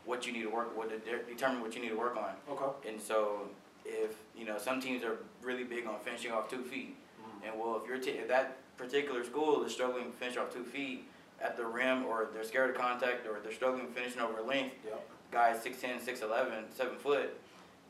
what 0.06 0.26
you 0.26 0.32
need 0.32 0.42
to 0.42 0.48
work. 0.48 0.74
What 0.76 0.88
de- 0.88 1.22
determine 1.34 1.60
what 1.60 1.74
you 1.74 1.82
need 1.82 1.90
to 1.90 1.96
work 1.96 2.16
on. 2.16 2.30
Okay. 2.50 2.88
And 2.88 3.00
so, 3.00 3.48
if 3.84 4.16
you 4.36 4.46
know, 4.46 4.56
some 4.56 4.80
teams 4.80 5.04
are 5.04 5.18
really 5.42 5.64
big 5.64 5.86
on 5.86 5.98
finishing 6.00 6.32
off 6.32 6.48
two 6.48 6.62
feet. 6.62 6.96
And 7.44 7.58
well, 7.58 7.80
if 7.82 7.88
you're 7.88 7.98
t- 7.98 8.18
if 8.18 8.26
that 8.28 8.56
particular 8.78 9.22
school 9.22 9.62
is 9.64 9.72
struggling 9.72 10.06
to 10.06 10.12
finish 10.12 10.36
off 10.38 10.52
two 10.52 10.64
feet 10.64 11.04
at 11.42 11.56
the 11.56 11.64
rim, 11.66 12.04
or 12.06 12.28
they're 12.32 12.44
scared 12.44 12.70
of 12.70 12.76
contact, 12.76 13.26
or 13.26 13.38
they're 13.42 13.52
struggling 13.52 13.86
finishing 13.88 14.20
over 14.20 14.40
length, 14.40 14.76
Yep. 14.84 15.08
Guys 15.30 15.62
6'10", 15.64 16.00
6'11", 16.00 16.50
7 16.74 16.96
foot, 16.98 17.38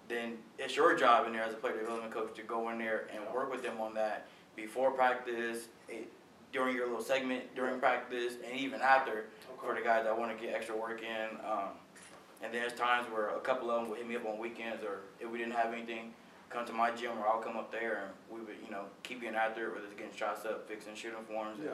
then 0.09 0.39
it's 0.59 0.75
your 0.77 0.97
job 0.97 1.27
in 1.27 1.33
there 1.33 1.43
as 1.43 1.53
a 1.53 1.57
player 1.57 1.79
development 1.79 2.13
coach 2.13 2.35
to 2.37 2.43
go 2.43 2.69
in 2.71 2.79
there 2.79 3.09
and 3.15 3.23
work 3.35 3.51
with 3.53 3.63
them 3.63 3.81
on 3.81 3.95
that 3.95 4.27
before 4.57 4.91
practice, 4.91 5.69
eh, 5.91 5.97
during 6.53 6.75
your 6.75 6.87
little 6.87 7.03
segment, 7.03 7.55
during 7.55 7.79
practice, 7.79 8.35
and 8.49 8.59
even 8.59 8.81
after 8.81 9.27
for 9.63 9.75
the 9.75 9.81
guys 9.83 10.05
that 10.05 10.19
want 10.19 10.37
to 10.37 10.45
get 10.45 10.55
extra 10.55 10.75
work 10.77 11.03
in. 11.03 11.37
Um, 11.47 11.69
and 12.43 12.55
there's 12.55 12.73
times 12.73 13.07
where 13.13 13.29
a 13.31 13.41
couple 13.41 13.71
of 13.71 13.83
them 13.83 13.91
would 13.91 13.99
hit 13.99 14.09
me 14.09 14.17
up 14.17 14.25
on 14.27 14.39
weekends, 14.39 14.83
or 14.83 15.01
if 15.21 15.31
we 15.31 15.37
didn't 15.39 15.53
have 15.55 15.73
anything, 15.75 16.13
come 16.49 16.65
to 16.65 16.73
my 16.73 16.91
gym, 16.93 17.11
or 17.19 17.29
I'll 17.29 17.41
come 17.41 17.57
up 17.59 17.71
there, 17.71 18.05
and 18.05 18.11
we 18.31 18.41
would, 18.45 18.57
you 18.65 18.71
know, 18.71 18.85
keep 19.03 19.21
getting 19.21 19.37
after 19.37 19.67
it, 19.69 19.75
whether 19.75 19.85
it's 19.85 19.95
getting 19.95 20.15
shots 20.17 20.47
up, 20.47 20.67
fixing 20.67 20.95
shooting 20.95 21.23
forms, 21.31 21.59
Yeah. 21.63 21.73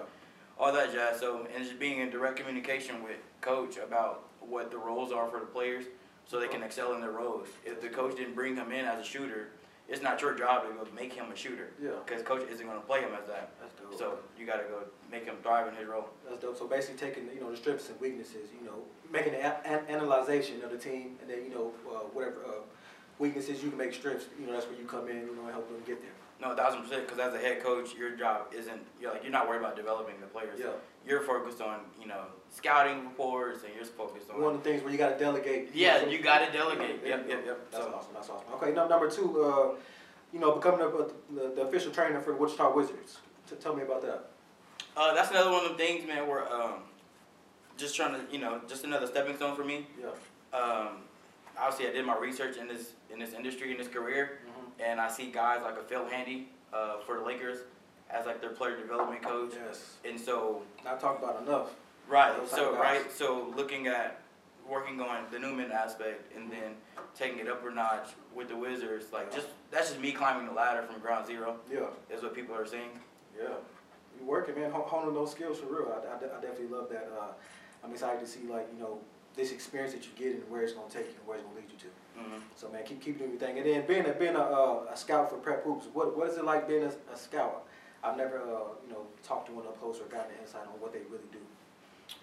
all 0.59 0.73
that 0.73 0.93
jazz. 0.93 1.21
So, 1.21 1.47
and 1.55 1.65
just 1.65 1.79
being 1.79 2.01
in 2.01 2.11
direct 2.11 2.37
communication 2.37 3.03
with 3.05 3.19
coach 3.41 3.77
about 3.77 4.25
what 4.49 4.71
the 4.71 4.79
roles 4.79 5.13
are 5.13 5.29
for 5.29 5.41
the 5.41 5.47
players, 5.47 5.85
so 6.27 6.39
they 6.41 6.49
can 6.49 6.63
excel 6.63 6.95
in 6.95 7.01
their 7.01 7.11
roles. 7.11 7.49
If 7.65 7.81
the 7.81 7.89
coach 7.89 8.17
didn't 8.17 8.35
bring 8.35 8.57
him 8.57 8.73
in 8.73 8.85
as 8.85 9.01
a 9.01 9.05
shooter, 9.05 9.49
it's 9.89 10.01
not 10.03 10.21
your 10.23 10.35
job 10.35 10.63
to 10.67 10.73
go 10.73 10.87
make 10.95 11.13
him 11.13 11.27
a 11.31 11.37
shooter, 11.37 11.69
Yeah. 11.83 11.91
because 12.07 12.23
coach 12.23 12.49
isn't 12.51 12.65
going 12.67 12.81
to 12.81 12.87
play 12.87 13.01
him 13.01 13.11
as 13.21 13.27
that. 13.29 13.51
That's 13.61 13.75
dope. 13.75 13.99
So 13.99 14.19
you 14.39 14.47
got 14.47 14.57
to 14.57 14.65
go 14.65 14.79
make 15.11 15.27
him 15.27 15.37
thrive 15.43 15.69
in 15.69 15.75
his 15.75 15.87
role. 15.87 16.09
That's 16.27 16.41
dope. 16.41 16.57
So 16.59 16.67
basically, 16.67 17.07
taking 17.07 17.29
you 17.35 17.41
know 17.41 17.51
the 17.51 17.57
strengths 17.57 17.91
and 17.91 18.01
weaknesses, 18.01 18.49
you 18.59 18.67
know, 18.67 18.77
making 19.13 19.35
an 19.35 19.53
an 19.67 19.81
analyzation 19.89 20.63
of 20.65 20.71
the 20.71 20.79
team, 20.79 21.19
and 21.21 21.29
then 21.29 21.45
you 21.45 21.51
know 21.51 21.73
uh, 21.91 21.99
whatever 22.15 22.37
uh, 22.47 22.51
weaknesses 23.19 23.63
you 23.63 23.69
can 23.69 23.79
make 23.79 23.93
strengths. 23.93 24.25
You 24.41 24.47
know, 24.47 24.53
that's 24.55 24.67
where 24.67 24.79
you 24.79 24.87
come 24.87 25.09
in. 25.09 25.17
You 25.19 25.37
know, 25.37 25.43
and 25.45 25.51
help 25.53 25.69
them 25.69 25.83
get 25.87 26.01
there. 26.01 26.11
No, 26.41 26.53
a 26.53 26.57
thousand 26.57 26.83
percent. 26.85 27.07
Because 27.07 27.19
as 27.21 27.35
a 27.35 27.39
head 27.39 27.63
coach, 27.63 27.95
your 27.95 28.17
job 28.17 28.47
isn't 28.57 28.81
you're 29.01 29.13
like 29.13 29.23
you're 29.23 29.33
not 29.33 29.47
worried 29.49 29.61
about 29.61 29.77
developing 29.77 30.15
the 30.21 30.27
players. 30.27 30.59
Yeah. 30.59 30.71
You're 31.07 31.21
focused 31.21 31.61
on 31.61 31.81
you 32.01 32.07
know 32.07 32.23
scouting 32.51 33.05
reports, 33.05 33.65
and 33.65 33.75
you're 33.75 33.85
focused 33.85 34.31
on. 34.31 34.41
One 34.41 34.55
of 34.55 34.63
the 34.63 34.69
things 34.71 34.83
where 34.83 34.91
you 34.93 34.99
got 34.99 35.19
to 35.19 35.25
delegate. 35.25 35.71
yeah, 35.75 36.01
So- 36.01 36.07
you 36.09 36.23
got 36.23 36.47
to 36.47 36.53
delegate. 36.53 37.01
Yep, 37.05 37.27
yep, 37.29 37.43
yep. 37.47 37.71
That's 37.71 37.85
So, 37.85 37.93
awesome. 37.95 38.11
That's 38.15 38.31
awesome. 38.31 38.47
Okay, 38.55 38.73
num- 38.73 38.89
number 38.89 39.11
two, 39.11 39.43
uh, 39.43 39.75
you 40.33 40.41
know, 40.41 40.53
becoming 40.53 40.81
a, 40.81 40.89
the, 41.35 41.55
the 41.55 41.63
official 41.63 41.93
trainer 41.93 42.21
for 42.21 42.31
the 42.33 42.37
Wichita 42.39 42.73
Wizards. 42.75 43.19
T- 43.49 43.57
tell 43.57 43.75
me 43.77 43.83
about 43.83 44.03
that. 44.03 44.31
Uh, 44.97 45.15
that's 45.15 45.31
another 45.31 45.51
one 45.51 45.65
of 45.65 45.73
the 45.73 45.77
things, 45.77 46.07
man. 46.07 46.27
Where 46.27 46.51
um, 46.53 46.75
just 47.77 47.95
trying 47.97 48.15
to, 48.15 48.33
you 48.33 48.39
know, 48.39 48.61
just 48.69 48.85
another 48.85 49.07
stepping 49.07 49.37
stone 49.37 49.55
for 49.57 49.65
me. 49.65 49.87
Yeah. 50.01 50.59
Um, 50.59 50.89
obviously, 51.59 51.89
I 51.89 51.93
did 51.93 52.07
my 52.07 52.17
research 52.17 52.57
in 52.57 52.67
this 52.69 52.93
in 53.13 53.19
this 53.19 53.33
industry 53.35 53.73
in 53.73 53.77
this 53.79 53.89
career, 53.89 54.39
Mm-hmm. 54.47 54.83
and 54.91 55.01
I 55.01 55.09
see 55.11 55.31
guys 55.31 55.61
like 55.63 55.77
a 55.77 55.83
Phil 55.83 56.07
Handy 56.09 56.49
uh, 56.73 56.99
for 57.05 57.19
the 57.19 57.25
Lakers 57.25 57.59
as 58.11 58.27
like 58.27 58.41
their 58.41 58.51
player 58.51 58.77
development 58.77 59.23
coach, 59.23 59.53
Yes. 59.55 59.97
and 60.05 60.19
so 60.19 60.63
Not 60.85 61.01
talked 61.01 61.23
about 61.23 61.43
enough. 61.43 61.71
right, 62.09 62.35
so 62.49 62.75
right, 62.77 63.11
so 63.13 63.53
looking 63.57 63.87
at 63.87 64.21
working 64.69 65.01
on 65.01 65.25
the 65.31 65.39
Newman 65.39 65.71
aspect, 65.73 66.33
and 66.37 66.51
then 66.51 66.75
taking 67.15 67.39
it 67.39 67.49
up 67.49 67.67
a 67.67 67.71
notch 67.71 68.09
with 68.35 68.49
the 68.49 68.57
Wizards, 68.57 69.07
like 69.13 69.35
just 69.35 69.49
that's 69.71 69.91
just 69.91 70.01
me 70.01 70.13
climbing 70.13 70.47
the 70.47 70.53
ladder 70.53 70.83
from 70.83 71.01
ground 71.01 71.27
zero. 71.27 71.57
Yeah. 71.71 71.87
Is 72.15 72.23
what 72.23 72.35
people 72.35 72.55
are 72.55 72.67
saying. 72.67 72.91
Yeah. 73.37 73.49
You're 74.19 74.29
working, 74.29 74.55
man, 74.55 74.71
honing 74.71 75.13
those 75.13 75.33
skills 75.33 75.59
for 75.59 75.67
real. 75.67 75.93
I, 75.93 76.07
I, 76.07 76.15
I 76.39 76.41
definitely 76.41 76.69
love 76.69 76.89
that. 76.91 77.11
Uh, 77.19 77.33
I'm 77.83 77.91
excited 77.91 78.21
to 78.21 78.27
see, 78.29 78.47
like, 78.49 78.69
you 78.73 78.79
know, 78.81 78.99
this 79.35 79.51
experience 79.51 79.93
that 79.93 80.05
you 80.05 80.13
get 80.17 80.41
and 80.41 80.49
where 80.49 80.63
it's 80.63 80.73
going 80.73 80.89
to 80.89 80.97
take 80.97 81.07
you 81.09 81.15
and 81.19 81.27
where 81.27 81.37
it's 81.37 81.45
going 81.45 81.57
to 81.57 81.63
lead 81.63 81.71
you 81.73 81.79
to. 81.79 82.21
hmm 82.21 82.41
So, 82.55 82.69
man, 82.71 82.85
keep, 82.85 83.03
keep 83.03 83.19
doing 83.19 83.31
your 83.31 83.41
thing. 83.41 83.59
And 83.59 83.67
then 83.67 83.85
being 83.89 84.07
a, 84.07 84.13
being 84.13 84.37
a, 84.37 84.41
uh, 84.41 84.87
a 84.93 84.97
scout 84.97 85.31
for 85.31 85.37
Prep 85.39 85.65
Hoops, 85.65 85.87
what, 85.93 86.17
what 86.17 86.29
is 86.29 86.39
it 86.39 86.45
like 86.45 86.69
being 86.69 86.85
a, 86.85 86.93
a 87.13 87.17
scout? 87.17 87.65
I've 88.05 88.17
never, 88.17 88.39
uh, 88.39 88.75
you 88.87 88.93
know, 88.93 89.07
talked 89.23 89.47
to 89.47 89.53
one 89.53 89.67
up 89.67 89.81
close 89.81 89.99
or 90.01 90.05
gotten 90.05 90.33
an 90.33 90.39
insight 90.43 90.63
on 90.67 90.79
what 90.81 90.93
they 90.93 91.01
really 91.11 91.25
do. 91.33 91.39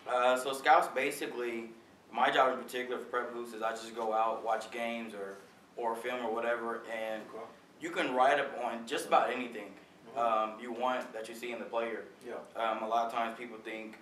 Uh, 0.10 0.38
so 0.38 0.54
scouts 0.54 0.88
basically, 0.94 1.70
my 2.12 2.30
job 2.30 2.54
in 2.58 2.64
particular 2.64 3.00
for 3.00 3.06
Prep 3.06 3.34
Hoops 3.34 3.54
is 3.54 3.64
I 3.64 3.72
just 3.72 3.96
go 3.96 4.14
out, 4.14 4.44
watch 4.46 4.70
games 4.72 5.14
or 5.14 5.36
or 5.78 5.96
film 5.96 6.24
or 6.26 6.32
whatever, 6.34 6.82
and 6.94 7.24
Okay. 7.34 7.44
you 7.80 7.90
can 7.90 8.14
write 8.14 8.40
up 8.40 8.52
on 8.64 8.86
just 8.86 9.08
about 9.08 9.32
anything 9.32 9.72
um, 10.18 10.52
you 10.62 10.72
want 10.74 11.12
that 11.14 11.30
you 11.30 11.34
see 11.34 11.54
in 11.54 11.60
the 11.60 11.66
player. 11.66 12.04
Yeah. 12.28 12.34
Um, 12.62 12.84
a 12.84 12.88
lot 12.88 13.06
of 13.08 13.14
times 13.14 13.38
people 13.40 13.58
think 13.64 13.98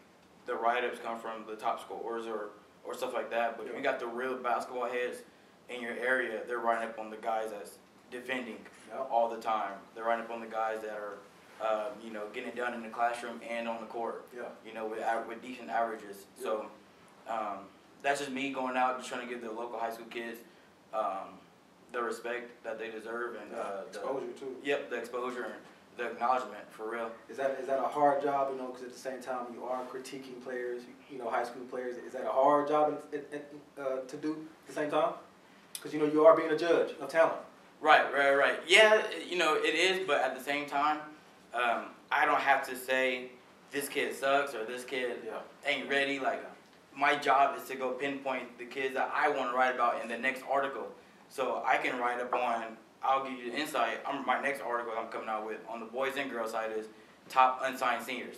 the 0.47 0.55
write-ups 0.55 0.97
come 1.03 1.19
from 1.19 1.45
the 1.47 1.55
top 1.55 1.79
scorers 1.79 2.25
or 2.25 2.49
or 2.83 2.95
stuff 2.95 3.13
like 3.13 3.29
that, 3.29 3.55
but 3.57 3.67
if 3.67 3.71
Yeah. 3.71 3.77
you 3.77 3.83
got 3.83 3.99
the 3.99 4.07
real 4.07 4.35
basketball 4.37 4.89
heads 4.89 5.19
in 5.69 5.79
your 5.81 5.93
area, 5.93 6.41
they're 6.47 6.57
writing 6.59 6.89
up 6.89 6.97
on 6.99 7.09
the 7.11 7.17
guys 7.17 7.51
that's 7.51 7.77
defending 8.09 8.57
Yeah. 8.89 9.01
all 9.11 9.29
the 9.29 9.39
time. 9.39 9.77
They're 9.93 10.05
writing 10.05 10.25
up 10.25 10.31
on 10.31 10.39
the 10.41 10.47
guys 10.47 10.81
that 10.81 10.97
are, 10.97 11.19
um, 11.61 11.87
you 12.03 12.11
know, 12.11 12.23
getting 12.33 12.49
it 12.49 12.55
done 12.55 12.73
in 12.73 12.81
the 12.81 12.89
classroom 12.89 13.41
and 13.49 13.67
on 13.67 13.79
the 13.79 13.85
court 13.87 14.25
Yeah. 14.35 14.43
you 14.65 14.73
know, 14.73 14.85
with 14.87 14.99
with 15.27 15.41
decent 15.41 15.69
averages. 15.69 16.25
So 16.41 16.65
um, 17.27 17.59
that's 18.01 18.19
just 18.19 18.31
me 18.31 18.51
going 18.51 18.77
out, 18.77 18.97
just 18.97 19.09
trying 19.09 19.27
to 19.27 19.33
give 19.33 19.41
the 19.43 19.51
local 19.51 19.77
high 19.79 19.91
school 19.91 20.07
kids 20.09 20.39
um, 20.93 21.37
the 21.91 22.01
respect 22.01 22.63
that 22.63 22.77
they 22.79 22.89
deserve 22.91 23.35
and 23.41 23.53
uh, 23.53 23.81
the, 23.91 23.99
Exposure, 23.99 24.25
too. 24.39 24.55
yep, 24.63 24.89
the 24.89 24.95
exposure 24.95 25.43
and 25.45 25.53
the 25.97 26.05
acknowledgement 26.11 26.63
for 26.71 26.89
real. 26.91 27.11
Is 27.29 27.37
that 27.37 27.57
is 27.59 27.67
that 27.67 27.79
a 27.79 27.87
hard 27.87 28.21
job? 28.23 28.49
You 28.51 28.57
know, 28.57 28.67
because 28.67 28.83
at 28.83 28.93
the 28.93 28.99
same 28.99 29.21
time 29.21 29.47
you 29.53 29.63
are 29.65 29.83
critiquing 29.85 30.41
players, 30.43 30.83
you 31.11 31.17
know, 31.17 31.29
high 31.29 31.43
school 31.43 31.63
players. 31.69 31.97
Is 31.97 32.13
that 32.13 32.25
a 32.25 32.31
hard 32.31 32.67
job 32.69 33.01
uh, 33.77 33.83
to 34.07 34.17
do 34.17 34.31
at 34.61 34.67
the 34.67 34.73
same 34.73 34.89
time? 34.91 35.13
Because 35.73 35.93
you 35.93 35.99
know 35.99 36.05
you 36.05 36.25
are 36.25 36.35
being 36.37 36.51
a 36.51 36.57
judge 36.57 36.91
of 37.01 37.09
talent. 37.09 37.35
Right, 37.81 38.11
right, 38.13 38.33
right. 38.33 38.59
Yeah, 38.67 39.01
you 39.29 39.37
know 39.37 39.55
it 39.55 39.73
is, 39.75 40.05
but 40.07 40.21
at 40.21 40.37
the 40.37 40.43
same 40.43 40.67
time, 40.67 40.99
um, 41.53 41.85
I 42.11 42.25
don't 42.25 42.39
have 42.41 42.67
to 42.69 42.75
say 42.75 43.31
this 43.71 43.87
kid 43.89 44.15
sucks 44.15 44.53
or 44.55 44.65
this 44.65 44.83
kid 44.83 45.17
Yeah. 45.25 45.39
ain't 45.65 45.89
ready. 45.89 46.19
Like 46.19 46.43
my 46.95 47.15
job 47.15 47.57
is 47.57 47.67
to 47.69 47.75
go 47.75 47.91
pinpoint 47.91 48.57
the 48.57 48.65
kids 48.65 48.93
that 48.95 49.11
I 49.13 49.29
want 49.29 49.51
to 49.51 49.55
write 49.57 49.73
about 49.75 50.01
in 50.01 50.07
the 50.07 50.17
next 50.17 50.43
article. 50.51 50.87
So 51.29 51.63
I 51.65 51.77
can 51.77 51.97
write 51.99 52.19
up 52.19 52.33
on. 52.33 52.77
I'll 53.03 53.23
give 53.23 53.33
you 53.39 53.51
the 53.51 53.57
insight. 53.57 53.99
I'm 54.05 54.25
my 54.25 54.41
next 54.41 54.61
article 54.61 54.93
I'm 54.97 55.07
coming 55.07 55.29
out 55.29 55.45
with 55.45 55.59
on 55.69 55.79
the 55.79 55.85
boys 55.85 56.13
and 56.17 56.29
girls 56.29 56.51
side 56.51 56.71
is 56.77 56.87
top 57.29 57.61
unsigned 57.63 58.03
seniors. 58.03 58.37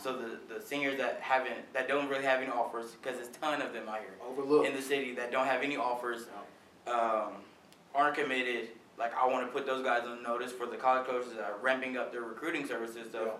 So 0.00 0.12
the 0.16 0.54
the 0.54 0.60
seniors 0.60 0.98
that 0.98 1.18
haven't 1.22 1.72
that 1.72 1.88
don't 1.88 2.08
really 2.08 2.24
have 2.24 2.40
any 2.42 2.50
offers 2.50 2.92
because 2.92 3.16
there's 3.16 3.28
a 3.28 3.32
ton 3.40 3.62
of 3.62 3.72
them 3.72 3.88
out 3.88 4.00
here 4.00 4.14
Overlooked. 4.28 4.68
in 4.68 4.76
the 4.76 4.82
city 4.82 5.14
that 5.14 5.32
don't 5.32 5.46
have 5.46 5.62
any 5.62 5.76
offers, 5.78 6.26
um, 6.86 7.32
aren't 7.94 8.16
committed. 8.16 8.68
Like 8.98 9.12
I 9.16 9.26
want 9.26 9.46
to 9.46 9.52
put 9.52 9.66
those 9.66 9.82
guys 9.84 10.02
on 10.06 10.22
notice 10.22 10.52
for 10.52 10.66
the 10.66 10.76
college 10.76 11.06
coaches 11.06 11.32
that 11.34 11.44
are 11.44 11.56
ramping 11.60 11.96
up 11.96 12.12
their 12.12 12.22
recruiting 12.22 12.66
services. 12.66 13.08
So 13.12 13.24
Yeah. 13.24 13.30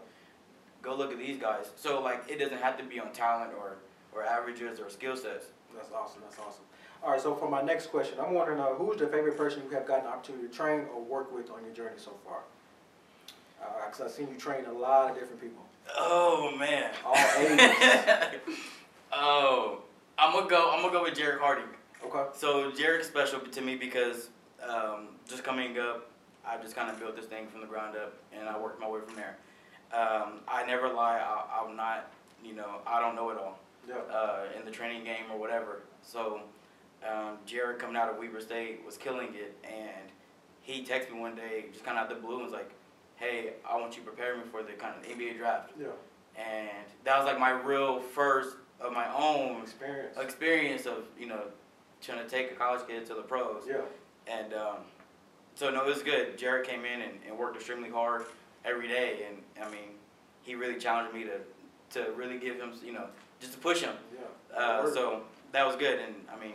go 0.83 0.95
look 0.95 1.13
at 1.13 1.19
these 1.19 1.39
guys. 1.41 1.71
So 1.77 2.01
like 2.01 2.25
it 2.29 2.39
doesn't 2.39 2.61
have 2.61 2.77
to 2.79 2.85
be 2.85 3.01
on 3.01 3.13
talent 3.13 3.53
or 3.59 3.77
or 4.13 4.23
averages 4.23 4.81
or 4.81 4.89
skill 4.91 5.17
sets. 5.17 5.47
That's 5.75 5.93
awesome. 5.93 6.21
That's 6.23 6.39
awesome. 6.39 6.65
All 7.03 7.11
right. 7.13 7.21
So 7.21 7.35
for 7.35 7.51
my 7.51 7.63
next 7.63 7.87
question, 7.89 8.19
I'm 8.21 8.33
wondering 8.35 8.61
uh, 8.61 8.67
who's 8.75 8.97
the 8.99 9.07
favorite 9.09 9.37
person 9.37 9.63
you 9.69 9.75
have 9.77 9.87
gotten 9.87 10.05
the 10.05 10.11
opportunity 10.11 10.49
to 10.49 10.53
train 10.55 10.87
or 10.95 11.03
work 11.03 11.35
with 11.35 11.51
on 11.51 11.65
your 11.65 11.75
journey 11.75 11.97
so 11.99 12.13
far? 12.27 12.41
Because 13.87 14.01
I've 14.01 14.11
seen 14.11 14.29
you 14.33 14.39
train 14.39 14.65
a 14.67 14.73
lot 14.73 15.11
of 15.11 15.17
different 15.19 15.41
people. 15.41 15.63
Oh 15.99 16.55
man. 16.59 16.91
All 17.05 17.15
ages. 17.39 18.57
oh, 19.13 19.79
I'm 20.19 20.33
gonna 20.33 20.49
go. 20.49 20.71
I'm 20.73 20.81
gonna 20.83 20.93
go 20.93 21.03
with 21.03 21.15
Jerrick 21.15 21.39
Harding. 21.41 21.65
Okay. 22.05 22.25
So 22.35 22.71
Jerrick's 22.73 23.07
special 23.09 23.41
to 23.41 23.61
me 23.61 23.77
because 23.77 24.29
um, 24.63 25.09
just 25.29 25.45
coming 25.45 25.79
up, 25.79 26.11
I 26.47 26.57
just 26.59 26.77
kind 26.77 26.91
of 26.91 26.99
built 26.99 27.17
this 27.17 27.27
thing 27.27 27.47
from 27.49 27.61
the 27.61 27.67
ground 27.67 27.97
up, 27.97 28.15
and 28.33 28.49
I 28.49 28.59
worked 28.59 28.81
my 28.81 28.89
way 28.89 29.01
from 29.05 29.17
there. 29.17 29.37
Um, 29.93 30.41
I 30.49 30.65
never 30.67 30.89
lie. 30.89 31.19
I, 31.19 31.63
I'm 31.65 31.77
not, 31.77 32.11
you 32.45 32.55
know, 32.55 32.81
I 32.87 33.01
don't 33.01 33.15
know 33.15 33.31
it 33.31 33.39
all 33.39 33.59
Yeah. 33.89 33.97
uh, 34.13 34.45
in 34.59 34.65
the 34.65 34.71
training 34.71 35.05
game 35.05 35.25
or 35.33 35.39
whatever. 35.39 35.83
So 36.03 36.41
um, 37.07 37.39
Jerrick 37.47 37.79
coming 37.79 37.97
out 37.97 38.09
of 38.11 38.19
Weber 38.19 38.41
State 38.41 38.81
was 38.85 38.97
killing 38.97 39.29
it, 39.35 39.57
and 39.65 40.11
he 40.63 40.85
texted 40.85 41.13
me 41.13 41.21
one 41.21 41.35
day, 41.37 41.67
just 41.73 41.85
kind 41.85 41.99
of 41.99 42.05
out 42.05 42.09
the 42.09 42.17
blue, 42.17 42.37
and 42.37 42.45
was 42.45 42.53
like, 42.53 42.71
"Hey, 43.17 43.55
I 43.69 43.79
want 43.81 43.97
you 43.97 44.03
to 44.03 44.09
prepare 44.09 44.37
me 44.37 44.43
for 44.51 44.63
the 44.63 44.73
kind 44.73 44.95
of 44.97 45.03
NBA 45.09 45.37
draft." 45.39 45.71
Yeah. 45.81 45.87
And 46.37 46.69
that 47.05 47.17
was 47.19 47.27
like 47.27 47.39
my 47.39 47.51
real 47.51 48.01
first 48.01 48.57
of 48.81 48.93
my 48.93 49.07
own 49.15 49.63
Experience. 49.63 50.17
experience 50.19 50.87
of 50.87 51.05
you 51.19 51.27
know 51.27 51.41
trying 52.03 52.19
to 52.19 52.29
take 52.29 52.51
a 52.51 52.55
college 52.55 52.87
kid 52.89 53.07
to 53.07 53.15
the 53.15 53.23
pros. 53.23 53.63
Yeah. 53.69 53.77
And 54.27 54.53
um, 54.55 54.77
so 55.55 55.71
no, 55.71 55.85
it 55.85 55.89
was 55.89 56.03
good. 56.03 56.39
Jerrick 56.39 56.65
came 56.65 56.85
in 56.85 57.01
and, 57.03 57.13
and 57.29 57.39
worked 57.39 57.57
extremely 57.57 57.91
hard 57.91 58.25
every 58.65 58.89
day, 58.89 59.27
and 59.29 59.67
I 59.67 59.71
mean, 59.71 59.91
he 60.43 60.55
really 60.55 60.79
challenged 60.79 61.15
me 61.15 61.25
to 61.25 61.39
to 61.89 62.11
really 62.13 62.39
give 62.39 62.57
him, 62.57 62.73
you 62.85 62.93
know, 62.93 63.07
just 63.41 63.53
to 63.53 63.59
push 63.59 63.81
him. 63.81 63.95
Yeah. 64.15 64.59
Uh, 64.59 64.91
so 64.93 65.23
that 65.53 65.65
was 65.67 65.77
good, 65.77 66.01
and 66.01 66.15
I 66.35 66.39
mean, 66.43 66.55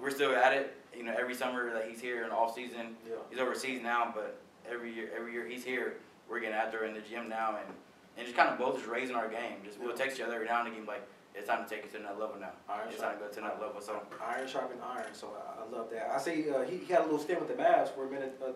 we're 0.00 0.10
still 0.10 0.34
at 0.34 0.52
it. 0.52 0.74
You 0.94 1.04
know, 1.04 1.14
every 1.18 1.34
summer 1.34 1.72
that 1.72 1.88
he's 1.88 2.00
here 2.00 2.24
in 2.24 2.30
off 2.30 2.54
season, 2.54 2.96
Yeah. 3.08 3.16
he's 3.30 3.38
overseas 3.38 3.80
now, 3.82 4.12
but 4.14 4.38
every 4.70 4.92
year, 4.92 5.10
every 5.16 5.32
year 5.32 5.46
he's 5.46 5.64
here, 5.64 5.94
we're 6.28 6.40
getting 6.40 6.56
out 6.56 6.70
there 6.72 6.84
in 6.84 6.94
the 6.94 7.00
gym 7.00 7.28
now, 7.28 7.56
and 7.56 7.74
and 8.18 8.26
just 8.26 8.36
kind 8.36 8.50
of 8.50 8.58
both 8.58 8.76
just 8.76 8.88
raising 8.88 9.14
our 9.16 9.28
game. 9.28 9.54
Just 9.64 9.78
we'll 9.80 9.96
text 9.96 10.16
each 10.18 10.22
other 10.22 10.34
every 10.34 10.46
now 10.46 10.60
and 10.64 10.68
again, 10.72 10.84
like 10.86 11.06
it's 11.38 11.48
time 11.48 11.64
to 11.66 11.70
take 11.74 11.84
it 11.84 11.92
to 11.92 11.98
another 11.98 12.20
level 12.20 12.36
now. 12.40 12.50
Iron 12.68 12.88
It's 12.90 13.00
time 13.00 13.16
to 13.18 13.24
go 13.24 13.30
to 13.30 13.38
another 13.38 13.66
level. 13.66 13.80
So 13.80 14.02
Iron 14.26 14.48
sharpened 14.48 14.80
iron, 14.82 15.12
so 15.12 15.28
I, 15.36 15.62
I 15.62 15.76
love 15.76 15.88
that. 15.90 16.10
I 16.14 16.18
see 16.18 16.50
uh, 16.50 16.62
he, 16.62 16.78
he 16.78 16.92
had 16.92 17.00
a 17.02 17.04
little 17.04 17.18
stint 17.18 17.40
with 17.40 17.48
the 17.48 17.62
Mavs 17.62 17.88
for 17.94 18.06
a 18.06 18.10
minute. 18.10 18.40
Uh, 18.44 18.52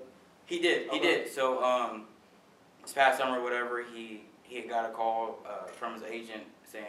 he 0.46 0.58
did, 0.60 0.90
he 0.90 0.98
did. 0.98 1.28
So 1.30 1.62
um, 1.62 2.04
this 2.82 2.92
past 2.92 3.18
summer, 3.18 3.38
or 3.40 3.42
whatever, 3.42 3.84
he 3.94 4.22
he 4.42 4.56
had 4.56 4.68
got 4.68 4.90
a 4.90 4.92
call 4.92 5.38
uh, 5.48 5.66
from 5.68 5.94
his 5.94 6.02
agent 6.02 6.42
saying 6.64 6.84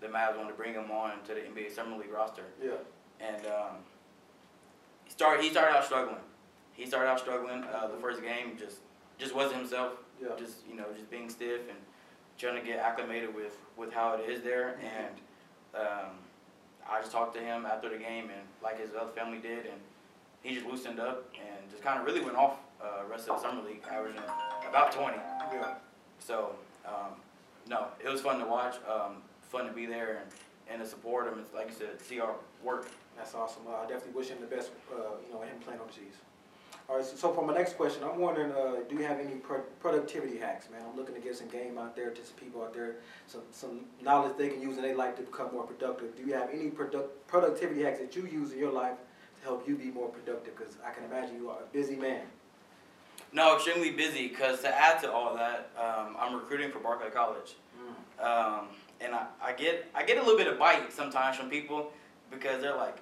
the 0.00 0.06
Mavs 0.06 0.36
wanted 0.36 0.50
to 0.50 0.54
bring 0.56 0.74
him 0.74 0.90
on 0.90 1.22
to 1.26 1.34
the 1.34 1.40
NBA 1.40 1.72
Summer 1.74 1.96
League 1.98 2.12
roster. 2.12 2.44
yeah, 2.62 2.72
and 3.20 3.44
um, 3.46 3.76
he 5.04 5.10
started 5.10 5.42
he 5.42 5.50
started 5.50 5.76
out 5.76 5.84
struggling. 5.84 6.22
He 6.72 6.86
started 6.86 7.08
out 7.10 7.20
struggling. 7.20 7.64
Uh, 7.64 7.88
the 7.88 7.98
first 7.98 8.22
game 8.22 8.56
just 8.58 8.78
just 9.18 9.34
wasn't 9.34 9.56
himself. 9.58 9.92
yeah, 10.22 10.28
Just 10.38 10.58
you 10.68 10.76
know 10.76 10.86
just 10.96 11.10
being 11.10 11.28
stiff 11.28 11.62
and 11.68 11.78
trying 12.38 12.58
to 12.58 12.66
get 12.66 12.78
acclimated 12.78 13.34
with 13.34 13.58
with 13.76 13.92
how 13.92 14.14
it 14.14 14.28
is 14.30 14.42
there. 14.42 14.76
And 14.82 15.14
um, 15.74 16.10
I 16.88 17.00
just 17.00 17.12
talked 17.12 17.34
to 17.34 17.40
him 17.40 17.66
after 17.66 17.88
the 17.88 17.98
game 17.98 18.24
and 18.24 18.42
like 18.62 18.80
his 18.80 18.90
other 18.98 19.12
family 19.12 19.38
did, 19.38 19.66
and 19.66 19.80
he 20.42 20.54
just 20.54 20.66
loosened 20.66 21.00
up 21.00 21.28
and 21.34 21.70
just 21.70 21.82
kind 21.82 22.00
of 22.00 22.06
really 22.06 22.20
went 22.20 22.36
off 22.36 22.56
uh, 22.82 23.02
rest 23.08 23.28
of 23.28 23.40
the 23.40 23.48
summer 23.48 23.62
league, 23.62 23.82
averaging 23.90 24.20
about 24.68 24.92
20. 24.92 25.16
yeah. 25.52 25.74
So 26.18 26.54
um, 26.84 27.14
no, 27.68 27.86
it 28.04 28.08
was 28.08 28.20
fun 28.20 28.38
to 28.40 28.46
watch. 28.46 28.76
Um, 28.88 29.16
fun 29.40 29.66
to 29.66 29.72
be 29.72 29.86
there 29.86 30.22
and 30.22 30.30
and 30.70 30.82
to 30.82 30.88
support 30.88 31.26
him. 31.26 31.38
It's 31.38 31.52
like 31.52 31.68
you 31.68 31.74
said, 31.74 32.00
see 32.00 32.20
our 32.20 32.34
work. 32.62 32.88
That's 33.16 33.34
awesome. 33.34 33.62
Uh, 33.68 33.84
I 33.84 33.86
definitely 33.86 34.14
wish 34.14 34.28
him 34.28 34.38
the 34.40 34.46
best. 34.46 34.70
Uh, 34.90 35.16
you 35.26 35.32
know, 35.32 35.40
him 35.42 35.58
playing 35.64 35.80
overseas. 35.80 36.14
All 36.88 36.96
right. 36.96 37.04
So, 37.04 37.16
so 37.16 37.32
for 37.32 37.46
my 37.46 37.54
next 37.54 37.76
question, 37.76 38.02
I'm 38.04 38.18
wondering, 38.18 38.52
uh, 38.52 38.80
do 38.88 38.96
you 38.96 39.02
have 39.04 39.18
any 39.18 39.36
pro- 39.36 39.60
productivity 39.80 40.38
hacks, 40.38 40.68
man? 40.70 40.82
I'm 40.88 40.96
looking 40.96 41.14
to 41.14 41.20
get 41.20 41.36
some 41.36 41.48
game 41.48 41.78
out 41.78 41.96
there 41.96 42.10
to 42.10 42.24
some 42.24 42.36
people 42.36 42.62
out 42.62 42.74
there, 42.74 42.96
some 43.26 43.42
some 43.50 43.80
knowledge 44.02 44.36
they 44.36 44.48
can 44.48 44.60
use 44.60 44.76
and 44.76 44.84
they 44.84 44.94
like 44.94 45.16
to 45.16 45.22
become 45.22 45.52
more 45.52 45.64
productive. 45.64 46.16
Do 46.16 46.22
you 46.24 46.34
have 46.34 46.50
any 46.52 46.68
product 46.70 47.26
productivity 47.28 47.82
hacks 47.82 47.98
that 48.00 48.14
you 48.16 48.26
use 48.26 48.52
in 48.52 48.58
your 48.58 48.72
life 48.72 48.96
to 49.38 49.42
help 49.44 49.66
you 49.68 49.76
be 49.76 49.86
more 49.90 50.08
productive? 50.08 50.56
Because 50.56 50.76
I 50.86 50.90
can 50.92 51.04
imagine 51.04 51.36
you 51.36 51.50
are 51.50 51.58
a 51.58 51.72
busy 51.72 51.96
man. 51.96 52.22
No, 53.32 53.54
extremely 53.56 53.90
busy 53.90 54.28
because 54.28 54.60
to 54.60 54.68
add 54.68 55.00
to 55.02 55.10
all 55.10 55.34
that, 55.36 55.70
um, 55.78 56.16
I'm 56.18 56.34
recruiting 56.34 56.70
for 56.70 56.80
Barclay 56.80 57.08
College, 57.10 57.54
um, 58.20 58.66
and 59.00 59.14
I, 59.14 59.26
I 59.42 59.52
get 59.52 59.88
I 59.94 60.04
get 60.04 60.18
a 60.18 60.20
little 60.20 60.36
bit 60.36 60.48
of 60.48 60.58
bite 60.58 60.92
sometimes 60.92 61.36
from 61.38 61.48
people 61.48 61.92
because 62.30 62.60
they're 62.60 62.76
like 62.76 62.98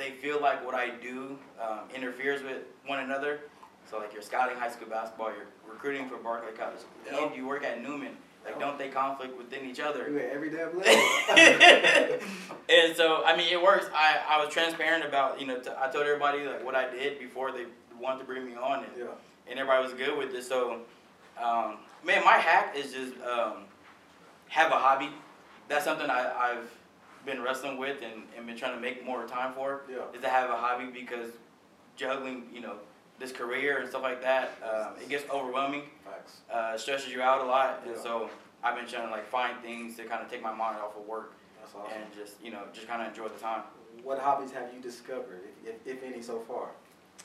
they 0.00 0.10
feel 0.12 0.40
like 0.40 0.64
what 0.64 0.74
I 0.74 0.90
do 0.90 1.38
um, 1.62 1.80
interferes 1.94 2.42
with 2.42 2.58
one 2.86 3.00
another. 3.00 3.40
So 3.88 3.98
like 3.98 4.12
you're 4.12 4.22
scouting 4.22 4.56
high 4.56 4.70
school 4.70 4.88
basketball, 4.88 5.30
you're 5.30 5.46
recruiting 5.70 6.08
for 6.08 6.16
Barclay 6.16 6.52
College, 6.52 6.80
Yep. 7.10 7.20
and 7.20 7.36
you 7.36 7.46
work 7.46 7.64
at 7.64 7.82
Newman. 7.82 8.16
Like, 8.44 8.54
Yep. 8.54 8.60
don't 8.60 8.78
they 8.78 8.88
conflict 8.88 9.36
within 9.36 9.68
each 9.68 9.80
other? 9.80 10.08
You 10.08 10.18
every 10.18 10.48
damn 10.48 10.78
level. 10.78 10.82
and 12.68 12.96
so 12.96 13.22
I 13.24 13.36
mean, 13.36 13.52
it 13.52 13.62
works. 13.62 13.86
I, 13.94 14.20
I 14.28 14.42
was 14.44 14.52
transparent 14.52 15.04
about 15.04 15.40
you 15.40 15.46
know 15.46 15.58
t- 15.60 15.70
I 15.78 15.88
told 15.90 16.06
everybody 16.06 16.44
like 16.44 16.64
what 16.64 16.74
I 16.74 16.90
did 16.90 17.18
before 17.18 17.52
they 17.52 17.66
wanted 18.00 18.20
to 18.20 18.24
bring 18.24 18.46
me 18.46 18.54
on, 18.54 18.84
and, 18.84 18.92
yeah. 18.98 19.04
and 19.48 19.58
everybody 19.58 19.82
was 19.84 19.92
good 19.92 20.16
with 20.16 20.34
it. 20.34 20.42
So, 20.44 20.80
um, 21.42 21.76
man, 22.02 22.24
my 22.24 22.38
hack 22.38 22.74
is 22.76 22.92
just 22.92 23.12
um, 23.22 23.64
have 24.48 24.72
a 24.72 24.76
hobby. 24.76 25.10
That's 25.68 25.84
something 25.84 26.08
I, 26.08 26.32
I've 26.32 26.70
been 27.24 27.42
wrestling 27.42 27.76
with 27.78 28.02
and, 28.02 28.22
and 28.36 28.46
been 28.46 28.56
trying 28.56 28.74
to 28.74 28.80
make 28.80 29.04
more 29.04 29.26
time 29.26 29.52
for. 29.52 29.82
Yeah. 29.90 29.98
Is 30.14 30.22
to 30.22 30.28
have 30.28 30.50
a 30.50 30.56
hobby 30.56 30.86
because 30.86 31.30
juggling, 31.96 32.44
you 32.52 32.60
know, 32.60 32.74
this 33.18 33.32
career 33.32 33.78
and 33.78 33.88
stuff 33.88 34.02
like 34.02 34.22
that, 34.22 34.52
um, 34.64 34.92
it 35.00 35.08
gets 35.08 35.28
overwhelming. 35.30 35.82
Facts. 36.04 36.38
Uh, 36.52 36.76
stresses 36.78 37.12
you 37.12 37.20
out 37.22 37.42
a 37.42 37.44
lot, 37.44 37.82
and 37.84 37.94
Yeah. 37.94 38.02
so 38.02 38.30
I've 38.62 38.74
been 38.76 38.86
trying 38.86 39.06
to 39.06 39.10
like 39.10 39.26
find 39.26 39.60
things 39.62 39.96
to 39.96 40.04
kind 40.04 40.22
of 40.22 40.30
take 40.30 40.42
my 40.42 40.52
mind 40.54 40.78
off 40.78 40.96
of 40.96 41.06
work 41.06 41.34
That's 41.60 41.74
awesome. 41.74 41.92
and 41.94 42.04
just 42.14 42.42
you 42.42 42.50
know 42.50 42.62
just 42.72 42.88
kind 42.88 43.02
of 43.02 43.08
enjoy 43.08 43.28
the 43.28 43.38
time. 43.38 43.62
What 44.02 44.18
hobbies 44.18 44.52
have 44.52 44.72
you 44.74 44.80
discovered, 44.80 45.42
if, 45.64 45.74
if, 45.86 45.96
if 45.98 46.02
any, 46.02 46.22
so 46.22 46.38
far? 46.40 46.68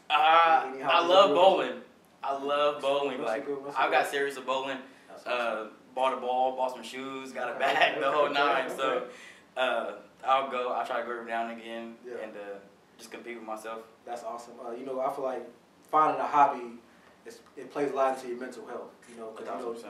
Uh, 0.09 0.65
Any 0.73 0.83
I 0.83 0.99
love 1.05 1.33
bowling. 1.33 1.79
I 2.21 2.35
love 2.37 2.81
bowling. 2.81 3.19
What's 3.19 3.29
Like 3.29 3.47
I've 3.77 3.91
got 3.91 4.07
serious 4.07 4.35
of 4.35 4.45
bowling. 4.45 4.77
That's 5.07 5.25
Uh, 5.25 5.67
bought 5.93 6.13
a 6.13 6.17
ball, 6.17 6.57
bought 6.57 6.73
some 6.73 6.83
shoes, 6.83 7.31
got 7.31 7.47
a 7.47 7.51
Okay, 7.51 7.59
bag, 7.73 7.99
the 8.01 8.11
whole 8.11 8.29
nine. 8.43 8.65
okay. 8.65 8.75
So 8.75 9.03
uh, 9.57 9.91
I'll 10.25 10.49
go. 10.49 10.69
I'll 10.71 10.85
try 10.85 11.01
to 11.01 11.05
go 11.07 11.11
every 11.13 11.29
now 11.31 11.47
and 11.47 11.59
again 11.59 11.95
Yeah. 12.05 12.13
and 12.23 12.31
uh, 12.35 12.57
just 12.97 13.11
compete 13.11 13.37
with 13.37 13.45
myself. 13.45 13.79
That's 14.05 14.23
awesome. 14.23 14.53
Uh, 14.65 14.71
you 14.71 14.85
know, 14.85 14.99
I 15.01 15.11
feel 15.13 15.23
like 15.23 15.47
finding 15.91 16.19
a 16.21 16.25
hobby, 16.27 16.79
is, 17.25 17.39
it 17.57 17.71
plays 17.71 17.91
a 17.91 17.95
lot 17.95 18.15
into 18.17 18.29
your 18.29 18.39
mental 18.39 18.65
health. 18.67 18.91
You 19.11 19.17
know, 19.19 19.31
because 19.35 19.47
you 19.59 19.65
know, 19.65 19.73
1000%. 19.73 19.85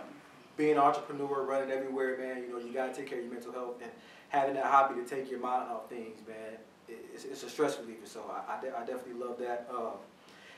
being 0.57 0.71
an 0.73 0.77
entrepreneur, 0.79 1.43
running 1.43 1.71
everywhere, 1.71 2.17
man, 2.17 2.43
you 2.43 2.49
know, 2.49 2.57
you 2.59 2.73
got 2.73 2.93
to 2.93 2.99
take 2.99 3.09
care 3.09 3.19
of 3.19 3.25
your 3.25 3.33
mental 3.33 3.51
health 3.51 3.75
and 3.81 3.91
having 4.29 4.55
that 4.55 4.65
hobby 4.65 5.01
to 5.01 5.07
take 5.07 5.29
your 5.29 5.39
mind 5.39 5.69
off 5.69 5.89
things, 5.89 6.19
man, 6.27 6.57
it's, 6.87 7.23
it's 7.25 7.43
a 7.43 7.49
stress 7.49 7.77
reliever. 7.79 8.05
So 8.05 8.21
I, 8.29 8.55
I, 8.57 8.61
de- 8.61 8.75
I 8.75 8.79
definitely 8.81 9.13
love 9.25 9.37
that. 9.39 9.67
Um, 9.73 9.93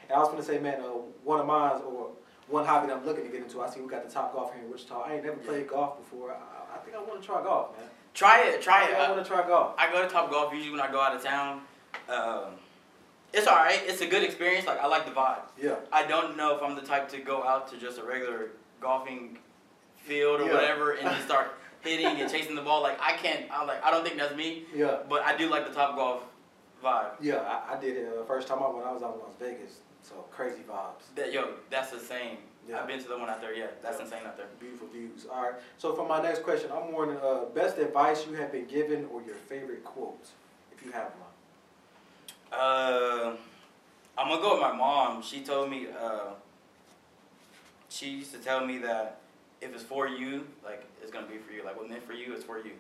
and 0.10 0.16
I 0.16 0.20
was 0.20 0.30
going 0.30 0.40
to 0.40 0.46
say, 0.48 0.58
man, 0.60 0.82
uh, 0.82 0.86
one 1.24 1.40
of 1.40 1.46
mine, 1.46 1.82
or 1.86 2.10
one 2.48 2.66
hobby 2.66 2.88
that 2.88 2.98
I'm 2.98 3.06
looking 3.06 3.26
to 3.26 3.30
get 3.32 3.42
into, 3.44 3.62
I 3.62 3.70
see 3.70 3.82
we 3.82 3.88
got 3.90 4.08
the 4.08 4.14
Top 4.14 4.34
Golf 4.34 4.54
here 4.54 4.64
in 4.64 4.72
Wichita. 4.72 5.02
I 5.02 5.16
ain't 5.16 5.26
never 5.26 5.38
played 5.38 5.68
golf 5.68 5.98
before. 5.98 6.32
I, 6.32 6.76
I 6.76 6.78
think 6.80 6.96
I 6.96 7.00
want 7.02 7.22
to 7.22 7.26
try 7.26 7.44
golf, 7.44 7.78
man. 7.78 7.88
Try 8.18 8.46
it. 8.48 8.64
Try 8.64 8.90
it. 8.90 8.96
I 8.96 9.12
want 9.12 9.24
to 9.24 9.30
try 9.30 9.46
golf. 9.48 9.76
I 9.78 9.92
go 9.92 10.02
to 10.02 10.08
Top 10.10 10.32
Golf 10.32 10.52
usually 10.52 10.72
when 10.72 10.82
I 10.82 10.92
go 10.92 11.00
out 11.00 11.16
of 11.16 11.24
town. 11.24 11.62
Um, 12.10 12.56
it's 13.32 13.46
all 13.46 13.58
right. 13.58 13.80
It's 13.86 14.02
a 14.02 14.08
good 14.08 14.24
experience. 14.24 14.66
Like 14.66 14.80
I 14.82 14.88
like 14.88 15.06
the 15.06 15.12
vibe. 15.12 15.42
Yeah. 15.62 15.76
I 15.94 16.04
don't 16.04 16.36
know 16.36 16.56
if 16.58 16.64
I'm 16.64 16.76
the 16.76 16.82
type 16.82 17.08
to 17.10 17.20
go 17.20 17.44
out 17.44 17.70
to 17.72 17.78
just 17.78 18.00
a 18.00 18.04
regular 18.04 18.48
golfing 18.82 19.38
field 19.98 20.42
or 20.42 20.48
Yeah. 20.48 20.54
whatever 20.54 20.94
and 20.94 21.08
just 21.12 21.26
start 21.26 21.52
hitting 21.82 22.08
and 22.20 22.32
chasing 22.32 22.56
the 22.56 22.62
ball. 22.64 22.82
Like 22.82 22.98
I 23.00 23.14
can't. 23.18 23.52
I 23.52 23.64
like. 23.66 23.84
I 23.86 23.92
don't 23.92 24.04
think 24.04 24.18
that's 24.18 24.36
me. 24.36 24.64
Yeah. 24.74 24.98
But 25.08 25.22
I 25.22 25.38
do 25.38 25.48
like 25.48 25.68
the 25.68 25.74
Top 25.74 25.96
Golf 25.96 26.24
vibe. 26.84 27.12
Yeah, 27.22 27.36
I, 27.38 27.76
I 27.76 27.80
did 27.80 27.98
it 27.98 28.08
uh, 28.20 28.24
first 28.26 28.48
time 28.48 28.64
I 28.64 28.70
went. 28.72 28.88
I 28.88 28.92
was 28.94 29.04
out 29.04 29.14
in 29.14 29.20
Las 29.20 29.36
Vegas, 29.40 29.78
so 30.02 30.16
crazy 30.32 30.64
vibes, 30.68 31.04
That 31.16 31.32
yo, 31.32 31.50
that's 31.70 31.92
the 31.92 32.00
same. 32.00 32.38
Yeah. 32.68 32.80
I've 32.82 32.88
been 32.88 33.00
to 33.02 33.08
the 33.08 33.18
one 33.18 33.30
out 33.30 33.40
there. 33.42 33.54
Yeah, 33.54 33.68
that's 33.82 33.98
Yeah. 33.98 34.04
insane 34.06 34.20
out 34.26 34.36
there. 34.38 34.48
beautiful 34.60 34.88
views. 34.88 35.26
All 35.32 35.42
right. 35.44 35.54
So 35.78 35.94
for 35.96 36.06
my 36.08 36.22
next 36.22 36.44
question, 36.44 36.70
I'm 36.72 36.92
wondering 36.92 37.20
uh, 37.22 37.46
best 37.54 37.78
advice 37.78 38.26
you 38.28 38.34
have 38.34 38.52
been 38.52 38.66
given 38.66 39.08
or 39.12 39.22
your 39.22 39.36
favorite 39.36 39.84
quote, 39.86 40.26
if 40.76 40.84
you 40.86 40.92
have 40.92 41.12
one. 42.52 42.60
Uh, 42.60 43.36
I'm 44.18 44.30
gonna 44.30 44.42
go 44.42 44.54
with 44.54 44.62
my 44.62 44.74
mom. 44.74 45.22
She 45.22 45.42
told 45.42 45.70
me. 45.70 45.88
Uh, 45.88 46.32
she 47.90 48.10
used 48.10 48.34
to 48.34 48.40
tell 48.40 48.66
me 48.66 48.78
that 48.80 49.20
if 49.62 49.74
it's 49.74 49.84
for 49.84 50.08
you, 50.08 50.46
like 50.64 50.84
it's 51.02 51.12
gonna 51.12 51.26
be 51.28 51.38
for 51.38 51.54
you. 51.54 51.64
Like 51.64 51.78
what 51.78 51.90
meant 51.90 52.04
for 52.06 52.14
you 52.14 52.34
is 52.34 52.44
for 52.44 52.58
you. 52.58 52.72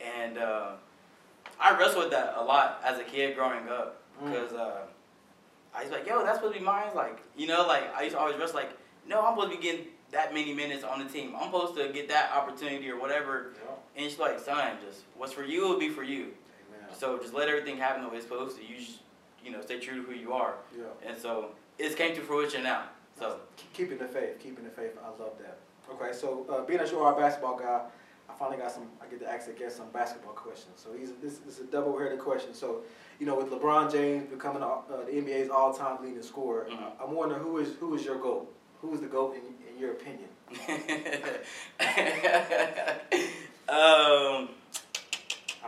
And 0.00 0.38
uh, 0.38 0.72
I 1.60 1.76
wrestled 1.78 2.04
with 2.04 2.12
that 2.12 2.34
a 2.38 2.42
lot 2.42 2.80
as 2.84 2.98
a 2.98 3.04
kid 3.04 3.36
growing 3.36 3.68
up 3.68 3.96
Mm. 4.22 4.32
because 4.32 4.52
uh, 4.52 4.82
I 5.74 5.82
was 5.84 5.90
like, 5.92 6.06
yo, 6.06 6.22
that's 6.22 6.36
supposed 6.38 6.52
to 6.54 6.60
be 6.60 6.64
mine. 6.64 6.88
Like, 6.94 7.18
you 7.36 7.46
know, 7.46 7.66
like 7.66 7.84
I 7.96 8.02
used 8.02 8.14
to 8.16 8.20
always 8.20 8.36
wrestle 8.36 8.56
like, 8.56 8.70
no, 9.10 9.26
I'm 9.26 9.34
supposed 9.34 9.50
to 9.52 9.58
be 9.58 9.62
getting 9.62 9.86
that 10.12 10.32
many 10.32 10.54
minutes 10.54 10.84
on 10.84 10.98
the 11.04 11.04
team. 11.12 11.34
I'm 11.36 11.44
supposed 11.52 11.76
to 11.76 11.88
get 11.92 12.08
that 12.08 12.32
opportunity 12.34 12.88
or 12.88 12.98
whatever. 12.98 13.52
Yeah. 13.64 13.70
And 14.02 14.10
she's 14.10 14.18
like, 14.18 14.38
son, 14.40 14.78
just 14.86 15.00
what's 15.16 15.32
for 15.32 15.44
you 15.44 15.68
will 15.68 15.78
be 15.78 15.88
for 15.90 16.02
you. 16.04 16.22
Amen. 16.70 16.88
So 16.96 17.18
just 17.18 17.34
let 17.34 17.48
everything 17.48 17.76
happen 17.76 18.02
the 18.02 18.08
way 18.08 18.16
it's 18.16 18.24
supposed 18.24 18.56
to. 18.56 18.62
You 18.64 18.76
just, 18.78 19.00
you 19.44 19.50
know, 19.52 19.60
stay 19.60 19.78
true 19.78 19.96
to 19.96 20.02
who 20.10 20.14
you 20.16 20.32
are. 20.32 20.54
Yeah. 20.76 20.84
And 21.06 21.16
so 21.18 21.50
it's 21.78 21.94
came 21.94 22.14
to 22.14 22.20
fruition 22.22 22.62
now. 22.62 22.84
So 23.18 23.36
Keep- 23.56 23.72
keeping 23.74 23.98
the 23.98 24.06
faith, 24.06 24.38
keeping 24.40 24.64
the 24.64 24.70
faith. 24.70 24.92
I 25.04 25.08
love 25.08 25.32
that. 25.40 25.58
Okay, 25.92 26.12
so 26.16 26.46
uh, 26.48 26.62
being 26.64 26.78
that 26.78 26.90
you 26.92 27.00
are 27.00 27.12
a 27.12 27.16
basketball 27.20 27.58
guy, 27.58 27.80
I 28.28 28.32
finally 28.34 28.58
got 28.58 28.70
some. 28.70 28.84
I 29.02 29.06
get 29.10 29.18
to 29.20 29.28
ask 29.30 29.46
the 29.48 29.52
guests 29.52 29.76
some 29.76 29.88
basketball 29.90 30.32
questions. 30.34 30.74
So 30.76 30.90
these, 30.92 31.10
this, 31.20 31.38
this 31.38 31.58
is 31.58 31.66
a 31.68 31.70
double-headed 31.70 32.20
question. 32.20 32.54
So, 32.54 32.82
you 33.18 33.26
know, 33.26 33.34
with 33.36 33.50
LeBron 33.50 33.90
James 33.90 34.28
becoming 34.30 34.62
uh, 34.62 34.76
the 34.88 35.10
NBA's 35.12 35.50
all-time 35.50 35.98
leading 36.02 36.22
scorer, 36.22 36.68
Mhm. 36.70 36.80
uh, 36.80 36.90
I'm 37.04 37.12
wondering 37.16 37.42
who 37.42 37.58
is 37.58 37.74
who 37.80 37.94
is 37.96 38.04
your 38.04 38.18
goat? 38.20 38.54
Who 38.82 38.94
is 38.94 39.00
the 39.00 39.06
goat 39.06 39.34
in, 39.36 39.42
in 39.74 39.78
your 39.78 39.92
opinion? 39.92 40.28
um, 43.68 44.48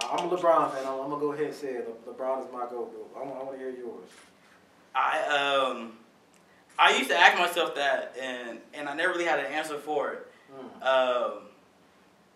I'm 0.01 0.27
a 0.27 0.37
LeBron 0.37 0.73
fan. 0.73 0.87
I'm, 0.87 1.01
I'm 1.01 1.11
gonna 1.11 1.21
go 1.21 1.33
ahead 1.33 1.47
and 1.47 1.55
say 1.55 1.69
it. 1.69 1.89
Le- 2.07 2.13
LeBron 2.13 2.45
is 2.47 2.53
my 2.53 2.67
goat. 2.71 2.93
I 3.15 3.19
want, 3.21 3.37
I 3.39 3.43
want 3.45 3.53
to 3.53 3.59
hear 3.59 3.71
yours. 3.71 4.09
I 4.95 5.21
um, 5.29 5.93
I 6.79 6.97
used 6.97 7.11
to 7.11 7.17
ask 7.19 7.39
myself 7.39 7.75
that, 7.75 8.17
and 8.21 8.59
and 8.75 8.89
I 8.89 8.95
never 8.95 9.13
really 9.13 9.25
had 9.25 9.39
an 9.39 9.47
answer 9.47 9.79
for 9.79 10.13
it. 10.13 10.27
Mm. 10.53 10.87
Um, 10.87 11.33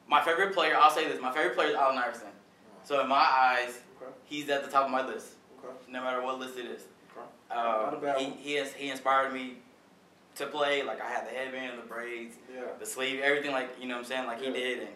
my 0.09 0.23
favorite 0.23 0.55
player, 0.55 0.77
I'll 0.79 0.91
say 0.91 1.09
this: 1.09 1.21
my 1.21 1.33
favorite 1.33 1.55
player 1.55 1.71
is 1.71 1.75
Allen 1.75 1.99
Iverson. 1.99 2.29
So 2.85 3.01
in 3.01 3.09
my 3.09 3.17
eyes, 3.17 3.81
Okay. 4.01 4.13
he's 4.25 4.49
at 4.51 4.65
the 4.65 4.71
top 4.71 4.85
of 4.85 4.91
my 4.91 5.05
list, 5.05 5.29
Okay. 5.59 5.75
no 5.89 6.03
matter 6.03 6.23
what 6.23 6.39
list 6.39 6.57
it 6.59 6.67
is. 6.67 6.83
Okay. 7.17 7.59
Um, 7.59 8.17
he 8.19 8.31
he, 8.31 8.55
has, 8.55 8.73
he 8.75 8.91
inspired 8.91 9.33
me 9.33 9.57
to 10.37 10.47
play. 10.47 10.83
Like 10.83 11.01
I 11.01 11.09
had 11.09 11.27
the 11.27 11.31
headband, 11.31 11.79
the 11.83 11.87
braids, 11.87 12.37
Yeah. 12.53 12.63
the 12.79 12.87
sleeve, 12.87 13.21
everything 13.21 13.53
like 13.53 13.71
you 13.81 13.89
know 13.89 13.95
what 13.95 14.01
I'm 14.01 14.07
saying, 14.07 14.27
like 14.27 14.41
Yeah. 14.41 14.49
he 14.49 14.53
did, 14.55 14.79
and 14.81 14.89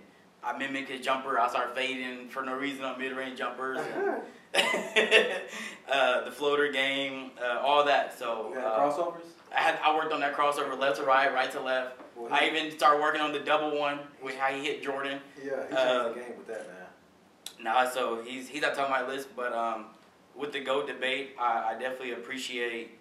I 0.42 0.56
mimic 0.56 0.88
his 0.88 1.00
jumper. 1.04 1.38
I 1.38 1.48
start 1.48 1.74
fading 1.74 2.28
for 2.28 2.42
no 2.42 2.54
reason 2.54 2.84
on 2.84 2.98
mid 2.98 3.12
range 3.16 3.38
jumpers. 3.38 3.78
And, 3.78 4.22
uh, 5.92 6.24
the 6.24 6.30
floater 6.30 6.72
game, 6.72 7.30
uh, 7.40 7.58
all 7.60 7.84
that. 7.84 8.18
So 8.18 8.52
uh, 8.54 8.80
crossovers? 8.80 9.22
I 9.54 9.60
had 9.60 9.78
I 9.84 9.94
worked 9.94 10.12
on 10.12 10.20
that 10.20 10.34
crossover 10.34 10.78
left 10.78 10.98
to 10.98 11.04
right, 11.04 11.32
right 11.32 11.50
to 11.52 11.60
left. 11.60 11.98
Boy, 12.16 12.28
I 12.30 12.46
even 12.46 12.76
started 12.76 13.00
working 13.00 13.20
on 13.20 13.32
the 13.32 13.40
double 13.40 13.78
one 13.78 14.00
with 14.22 14.36
how 14.36 14.48
he 14.52 14.64
hit 14.64 14.82
Jordan. 14.82 15.20
Yeah, 15.38 15.44
he 15.44 15.50
changed 15.52 15.76
uh, 15.76 16.08
the 16.08 16.14
game 16.14 16.24
with 16.38 16.46
that 16.48 16.66
man. 16.68 16.76
Nah, 17.62 17.88
so 17.90 18.22
he's 18.24 18.48
he's 18.48 18.62
top 18.62 18.78
of 18.78 18.90
my 18.90 19.06
list, 19.06 19.28
but 19.36 19.52
um, 19.52 19.86
with 20.34 20.52
the 20.52 20.60
goat 20.60 20.86
debate, 20.86 21.36
I, 21.38 21.70
I 21.70 21.72
definitely 21.74 22.12
appreciate 22.12 22.98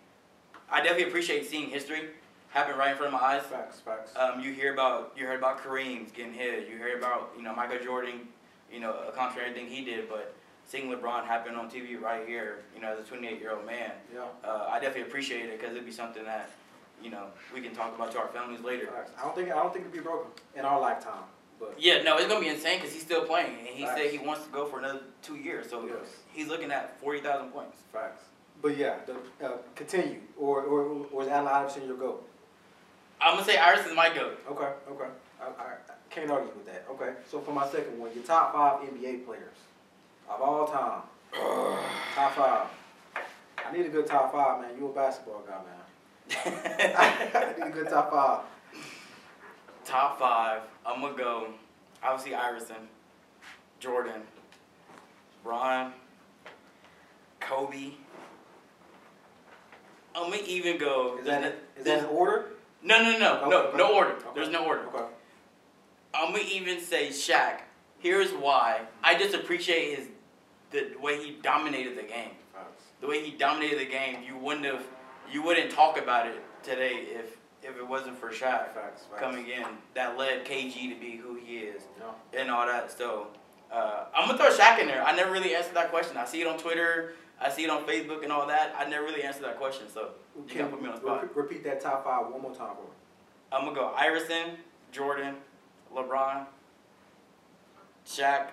I 0.71 0.82
definitely 0.82 1.08
appreciate 1.08 1.47
seeing 1.49 1.69
history 1.69 2.10
happen 2.50 2.78
right 2.78 2.92
in 2.92 2.98
front 2.98 3.14
of 3.14 3.20
my 3.20 3.26
eyes. 3.28 3.44
Facts, 3.44 3.80
facts. 3.80 4.14
Um, 4.16 4.40
you 4.42 4.54
hear 4.54 4.74
about 4.74 5.14
you 5.18 5.26
heard 5.26 5.40
about 5.40 5.64
Kareem's 5.64 6.12
getting 6.12 6.34
hit. 6.34 6.68
You 6.70 6.78
hear 6.78 6.98
about 6.98 7.32
you 7.38 7.44
know 7.44 7.54
Michael 7.56 7.80
Jordan, 7.84 8.28
you 8.72 8.80
know 8.80 8.96
accomplishing 9.08 9.50
everything 9.50 9.70
he 9.70 9.84
did, 9.86 10.10
but 10.10 10.34
seeing 10.66 10.90
LeBron 10.92 11.26
happen 11.26 11.56
on 11.56 11.70
TV 11.70 12.00
right 12.00 12.28
here, 12.28 12.60
you 12.76 12.82
know 12.82 12.94
as 12.94 13.00
a 13.00 13.04
28 13.04 13.40
year 13.40 13.56
old 13.56 13.66
man, 13.66 13.92
yeah. 14.14 14.26
uh, 14.44 14.68
I 14.70 14.80
definitely 14.80 15.04
appreciate 15.10 15.46
it 15.46 15.60
because 15.60 15.74
it'd 15.74 15.86
be 15.86 15.92
something 15.92 16.24
that 16.26 16.50
you 17.04 17.10
know 17.10 17.26
we 17.54 17.62
can 17.62 17.74
talk 17.74 17.96
about 17.96 18.12
to 18.14 18.20
our 18.20 18.28
families 18.28 18.62
later. 18.62 18.88
Facts. 18.88 19.12
I 19.20 19.24
don't 19.24 19.36
think 19.36 19.52
I 19.52 19.56
don't 19.56 19.72
think 19.74 19.86
it'd 19.86 19.94
be 19.94 20.00
broken 20.00 20.32
in 20.56 20.66
our 20.66 20.80
lifetime, 20.80 21.24
but 21.60 21.76
Yeah, 21.78 22.02
no, 22.04 22.18
it's 22.18 22.28
gonna 22.28 22.40
be 22.42 22.48
insane 22.50 22.78
because 22.80 22.94
he's 22.94 23.04
still 23.04 23.26
playing, 23.26 23.58
and 23.60 23.68
he 23.68 23.86
Facts. 23.86 24.02
said 24.02 24.12
he 24.12 24.18
wants 24.18 24.44
to 24.46 24.50
go 24.52 24.66
for 24.66 24.80
another 24.80 25.02
two 25.22 25.36
years. 25.36 25.70
So 25.70 25.86
Yes. 25.86 25.98
he's 26.34 26.48
looking 26.48 26.72
at 26.72 27.00
forty 27.00 27.20
thousand 27.22 27.52
points. 27.52 27.78
facts. 27.94 28.24
But 28.62 28.76
yeah, 28.76 28.98
the, 29.06 29.14
uh, 29.46 29.58
continue. 29.76 30.20
Or 30.38 30.62
or 30.64 31.06
or 31.14 31.22
is 31.24 31.30
Allen 31.30 31.48
Iverson 31.48 31.88
your 31.88 31.96
goat? 31.96 32.29
I'm 33.21 33.34
gonna 33.36 33.45
say 33.45 33.58
Iverson's 33.58 33.95
my 33.95 34.13
goat. 34.13 34.39
Okay, 34.49 34.69
okay. 34.91 35.10
I, 35.41 35.45
I, 35.45 35.65
I 35.89 35.93
can't 36.10 36.29
argue 36.32 36.51
with 36.55 36.65
that. 36.65 36.86
Okay. 36.91 37.13
So 37.29 37.39
for 37.39 37.51
my 37.51 37.67
second 37.67 37.99
one, 37.99 38.12
your 38.13 38.23
top 38.23 38.53
five 38.53 38.82
NBA 38.82 39.25
players 39.25 39.55
of 40.29 40.41
all 40.41 40.67
time. 40.67 41.01
top 42.15 42.34
five. 42.34 42.67
I 43.65 43.75
need 43.75 43.86
a 43.86 43.89
good 43.89 44.08
top 44.08 44.32
five, 44.32 44.62
man. 44.62 44.71
You 44.77 44.88
a 44.88 44.93
basketball 44.93 45.43
guy, 45.45 45.60
man. 45.63 45.84
I 47.36 47.53
need 47.58 47.67
a 47.67 47.69
good 47.71 47.89
top 47.89 48.12
five. 48.12 48.39
Top 49.86 50.19
five. 50.19 50.62
I'm 50.86 51.01
gonna 51.01 51.17
go. 51.17 51.47
Obviously 52.01 52.34
Iverson, 52.34 52.88
Jordan, 53.79 54.21
Bron, 55.43 55.91
Kobe. 57.41 57.91
I'm 60.15 60.32
gonna 60.32 60.41
even 60.45 60.77
go. 60.77 61.17
Is 61.19 61.25
that 61.25 61.55
is 61.77 61.86
that 61.86 61.99
in 61.99 62.05
order? 62.05 62.51
No, 62.82 63.02
no, 63.04 63.12
no, 63.18 63.50
no, 63.50 63.58
Okay. 63.68 63.78
no 63.78 63.94
order. 63.96 64.12
Okay. 64.13 64.28
There's 64.36 64.50
no 64.50 64.65
order. 64.65 64.86
Okay. 64.88 65.04
I'm 66.13 66.32
gonna 66.32 66.44
even 66.44 66.80
say 66.80 67.10
Shaq. 67.10 67.62
Here's 68.00 68.32
why. 68.32 68.82
I 69.04 69.15
just 69.18 69.36
appreciate 69.36 69.98
his 69.98 70.08
the 70.72 70.94
way 71.02 71.24
he 71.24 71.32
dominated 71.42 71.98
the 71.98 72.04
game. 72.04 72.32
The 73.02 73.08
way 73.08 73.24
he 73.24 73.32
dominated 73.32 73.80
the 73.80 73.86
game, 73.86 74.18
you 74.28 74.38
wouldn't 74.38 74.65
have, 74.65 74.86
you 75.32 75.42
wouldn't 75.42 75.72
talk 75.72 75.98
about 75.98 76.28
it 76.28 76.36
today 76.63 77.06
if 77.12 77.38
if 77.62 77.76
it 77.78 77.86
wasn't 77.88 78.18
for 78.18 78.30
Shaq 78.30 78.74
Facts, 78.74 79.04
facts. 79.04 79.20
coming 79.20 79.48
in 79.50 79.65
that 79.94 80.18
led 80.18 80.46
KG 80.46 80.94
to 80.94 81.00
be 81.00 81.18
who 81.18 81.36
he 81.36 81.58
is 81.60 81.84
Yeah. 82.00 82.39
and 82.42 82.50
all 82.50 82.65
that. 82.65 82.89
So 82.92 83.28
uh, 83.72 84.06
I'm 84.15 84.28
gonna 84.28 84.38
throw 84.38 84.50
Shaq 84.50 84.80
in 84.80 84.88
there. 84.88 85.04
I 85.04 85.13
never 85.15 85.32
really 85.32 85.54
answered 85.56 85.76
that 85.76 85.89
question. 85.92 86.15
I 86.18 86.26
see 86.26 86.42
it 86.42 86.48
on 86.48 86.58
Twitter. 86.58 87.13
I 87.42 87.50
see 87.50 87.63
it 87.63 87.70
on 87.70 87.84
Facebook 87.86 88.24
and 88.24 88.32
all 88.32 88.48
that. 88.48 88.74
I 88.78 88.89
never 88.89 89.04
really 89.06 89.24
answered 89.24 89.44
that 89.44 89.58
question. 89.58 89.88
So 89.94 90.10
you 90.47 90.56
gotta 90.56 90.71
put 90.71 90.82
me 90.82 90.88
on 90.89 90.95
the 90.95 91.02
spot. 91.02 91.36
Repeat, 91.36 91.63
that 91.63 91.82
top 91.82 92.04
five 92.04 92.32
one 92.32 92.41
more 92.41 92.56
time 92.56 92.75
for 92.75 92.84
me. 92.84 92.89
I'm 93.52 93.65
gonna 93.65 93.75
go 93.75 93.93
Iverson, 93.95 94.58
Jordan, 94.91 95.36
LeBron, 95.95 96.45
Shaq, 98.06 98.49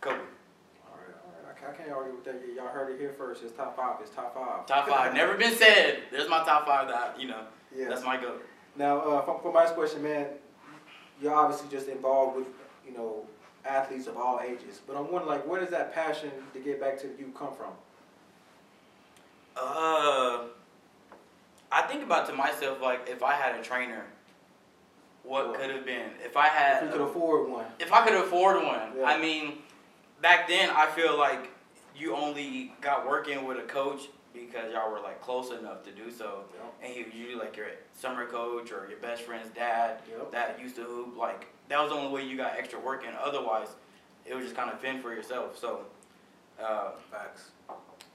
Kobe. 0.00 0.16
All 0.16 0.98
right, 0.98 1.16
all 1.24 1.32
right. 1.46 1.56
I 1.56 1.76
can't, 1.76 1.92
argue 1.92 2.14
with 2.14 2.24
that. 2.24 2.42
Y'all 2.56 2.68
heard 2.68 2.92
it 2.92 2.98
here 2.98 3.12
first. 3.12 3.42
It's 3.42 3.56
top 3.56 3.76
five. 3.76 3.96
It's 4.00 4.10
top 4.10 4.34
five. 4.34 4.66
Top 4.66 4.88
five. 4.88 5.14
Never 5.14 5.36
been 5.36 5.54
said. 5.54 6.00
There's 6.10 6.28
my 6.28 6.44
top 6.44 6.66
five. 6.66 6.88
That 6.88 7.20
you 7.20 7.28
know. 7.28 7.42
Yeah. 7.76 7.88
That's 7.88 8.04
my 8.04 8.20
go. 8.20 8.34
Now, 8.76 9.00
uh, 9.00 9.24
for, 9.24 9.40
for 9.40 9.52
my 9.52 9.60
next 9.60 9.74
question, 9.74 10.02
man, 10.02 10.26
you're 11.20 11.34
obviously 11.34 11.68
just 11.70 11.88
involved 11.88 12.36
with, 12.36 12.46
you 12.86 12.92
know, 12.92 13.24
athletes 13.64 14.06
of 14.06 14.16
all 14.16 14.40
ages. 14.40 14.80
But 14.86 14.96
I'm 14.96 15.10
wondering, 15.10 15.26
like, 15.26 15.46
where 15.46 15.60
does 15.60 15.70
that 15.70 15.94
passion 15.94 16.30
to 16.52 16.58
get 16.58 16.80
back 16.80 16.98
to 17.00 17.06
you 17.18 17.32
come 17.36 17.54
from? 17.54 17.72
Uh, 19.56 20.44
I 21.72 21.82
think 21.82 22.02
about 22.02 22.26
to 22.28 22.34
myself 22.34 22.80
like 22.82 23.08
if 23.08 23.22
I 23.22 23.32
had 23.32 23.58
a 23.58 23.62
trainer, 23.62 24.04
what 25.22 25.48
What? 25.48 25.58
could 25.60 25.70
have 25.70 25.84
been 25.86 26.10
if 26.24 26.36
I 26.36 26.48
had 26.48 26.82
If 26.82 26.90
you 26.92 26.98
could 26.98 27.08
afford 27.08 27.48
one. 27.50 27.66
if 27.78 27.92
I 27.92 28.04
could 28.04 28.14
afford 28.14 28.56
one. 28.62 28.92
Yeah. 28.98 29.04
I 29.04 29.18
mean, 29.18 29.58
back 30.20 30.48
then 30.48 30.70
I 30.70 30.86
feel 30.86 31.16
like 31.18 31.50
you 31.96 32.14
only 32.16 32.72
got 32.80 33.06
working 33.08 33.44
with 33.46 33.58
a 33.58 33.62
coach 33.62 34.08
because 34.32 34.72
y'all 34.72 34.90
were 34.90 35.00
like 35.00 35.20
close 35.20 35.50
enough 35.50 35.82
to 35.84 35.90
do 35.92 36.10
so, 36.10 36.44
Yep. 36.54 36.74
and 36.82 36.92
he 36.92 37.02
was 37.04 37.14
usually 37.14 37.34
like 37.42 37.56
your 37.56 37.66
summer 37.92 38.26
coach 38.26 38.72
or 38.72 38.86
your 38.88 38.98
best 38.98 39.22
friend's 39.22 39.50
dad 39.50 40.00
Yep. 40.10 40.32
that 40.32 40.58
used 40.60 40.76
to 40.76 40.84
hoop. 40.84 41.16
Like 41.16 41.46
that 41.68 41.78
was 41.80 41.90
the 41.90 41.96
only 41.96 42.10
way 42.12 42.26
you 42.28 42.36
got 42.36 42.54
extra 42.58 42.78
work 42.80 43.04
in. 43.04 43.14
Otherwise, 43.14 43.68
it 44.26 44.34
was 44.34 44.44
just 44.44 44.56
kind 44.56 44.70
of 44.70 44.80
fend 44.80 45.02
for 45.02 45.12
yourself. 45.14 45.58
So. 45.58 45.86
Uh, 46.62 46.90
Facts. 47.10 47.50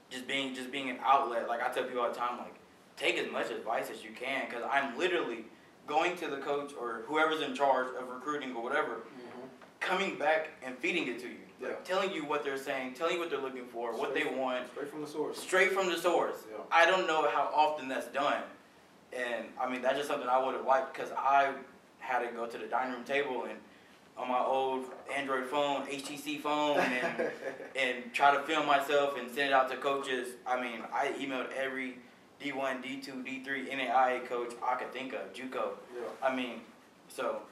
just 0.08 0.26
being 0.26 0.54
just 0.54 0.70
being 0.70 0.88
an 0.88 0.98
outlet. 1.04 1.48
Like 1.48 1.60
I 1.62 1.68
tell 1.70 1.84
people 1.84 2.00
all 2.02 2.08
the 2.08 2.14
time, 2.16 2.38
like 2.38 2.54
take 2.98 3.16
as 3.18 3.30
much 3.30 3.50
advice 3.50 3.90
as 3.90 4.02
you 4.02 4.10
can, 4.10 4.46
because 4.48 4.64
I'm 4.70 4.98
literally 4.98 5.44
going 5.86 6.16
to 6.18 6.28
the 6.28 6.38
coach 6.38 6.72
or 6.78 7.02
whoever's 7.06 7.40
in 7.42 7.54
charge 7.54 7.88
of 8.00 8.08
recruiting 8.08 8.54
or 8.54 8.62
whatever, 8.62 8.96
Mm-hmm. 8.96 9.46
coming 9.80 10.18
back 10.18 10.50
and 10.64 10.76
feeding 10.78 11.06
it 11.08 11.18
to 11.20 11.28
you, 11.28 11.36
like 11.62 11.84
telling 11.84 12.12
you 12.12 12.24
what 12.24 12.44
they're 12.44 12.58
saying, 12.58 12.94
telling 12.94 13.14
you 13.14 13.20
what 13.20 13.30
they're 13.30 13.40
looking 13.40 13.64
for, 13.66 13.92
what 13.96 14.12
they 14.14 14.24
want, 14.24 14.66
Straight 14.72 14.90
from 14.90 15.00
the 15.02 15.06
source. 15.06 15.38
straight 15.38 15.72
from 15.72 15.86
the 15.86 15.96
source. 15.96 16.36
Yeah. 16.50 16.58
I 16.72 16.84
don't 16.86 17.06
know 17.06 17.28
how 17.30 17.50
often 17.54 17.88
that's 17.88 18.08
done, 18.08 18.42
and 19.12 19.46
I 19.60 19.70
mean 19.70 19.80
that's 19.82 19.96
just 19.96 20.08
something 20.08 20.28
I 20.28 20.44
would 20.44 20.54
have 20.54 20.66
liked 20.66 20.92
because 20.94 21.10
I 21.16 21.52
had 22.00 22.20
to 22.26 22.34
go 22.34 22.46
to 22.46 22.58
the 22.58 22.66
dining 22.66 22.94
room 22.94 23.04
table 23.04 23.44
and 23.44 23.58
on 24.16 24.28
my 24.28 24.40
old 24.40 24.86
Android 25.14 25.46
phone, 25.46 25.86
HTC 25.86 26.40
phone, 26.40 26.78
and 26.80 27.30
and 27.76 28.12
try 28.12 28.34
to 28.34 28.42
film 28.42 28.66
myself 28.66 29.16
and 29.18 29.28
send 29.30 29.48
it 29.50 29.52
out 29.52 29.70
to 29.70 29.76
coaches. 29.76 30.28
I 30.46 30.60
mean, 30.60 30.80
I 30.92 31.08
emailed 31.20 31.52
every 31.52 31.98
D1, 32.42 32.82
D2, 32.84 33.24
D3, 33.24 33.68
NAIA 33.68 34.26
coach 34.26 34.52
I 34.62 34.76
could 34.76 34.92
think 34.92 35.12
of, 35.12 35.32
JUCO. 35.32 35.70
yeah. 35.94 36.02
I 36.22 36.34
mean, 36.34 36.60
so 37.08 37.42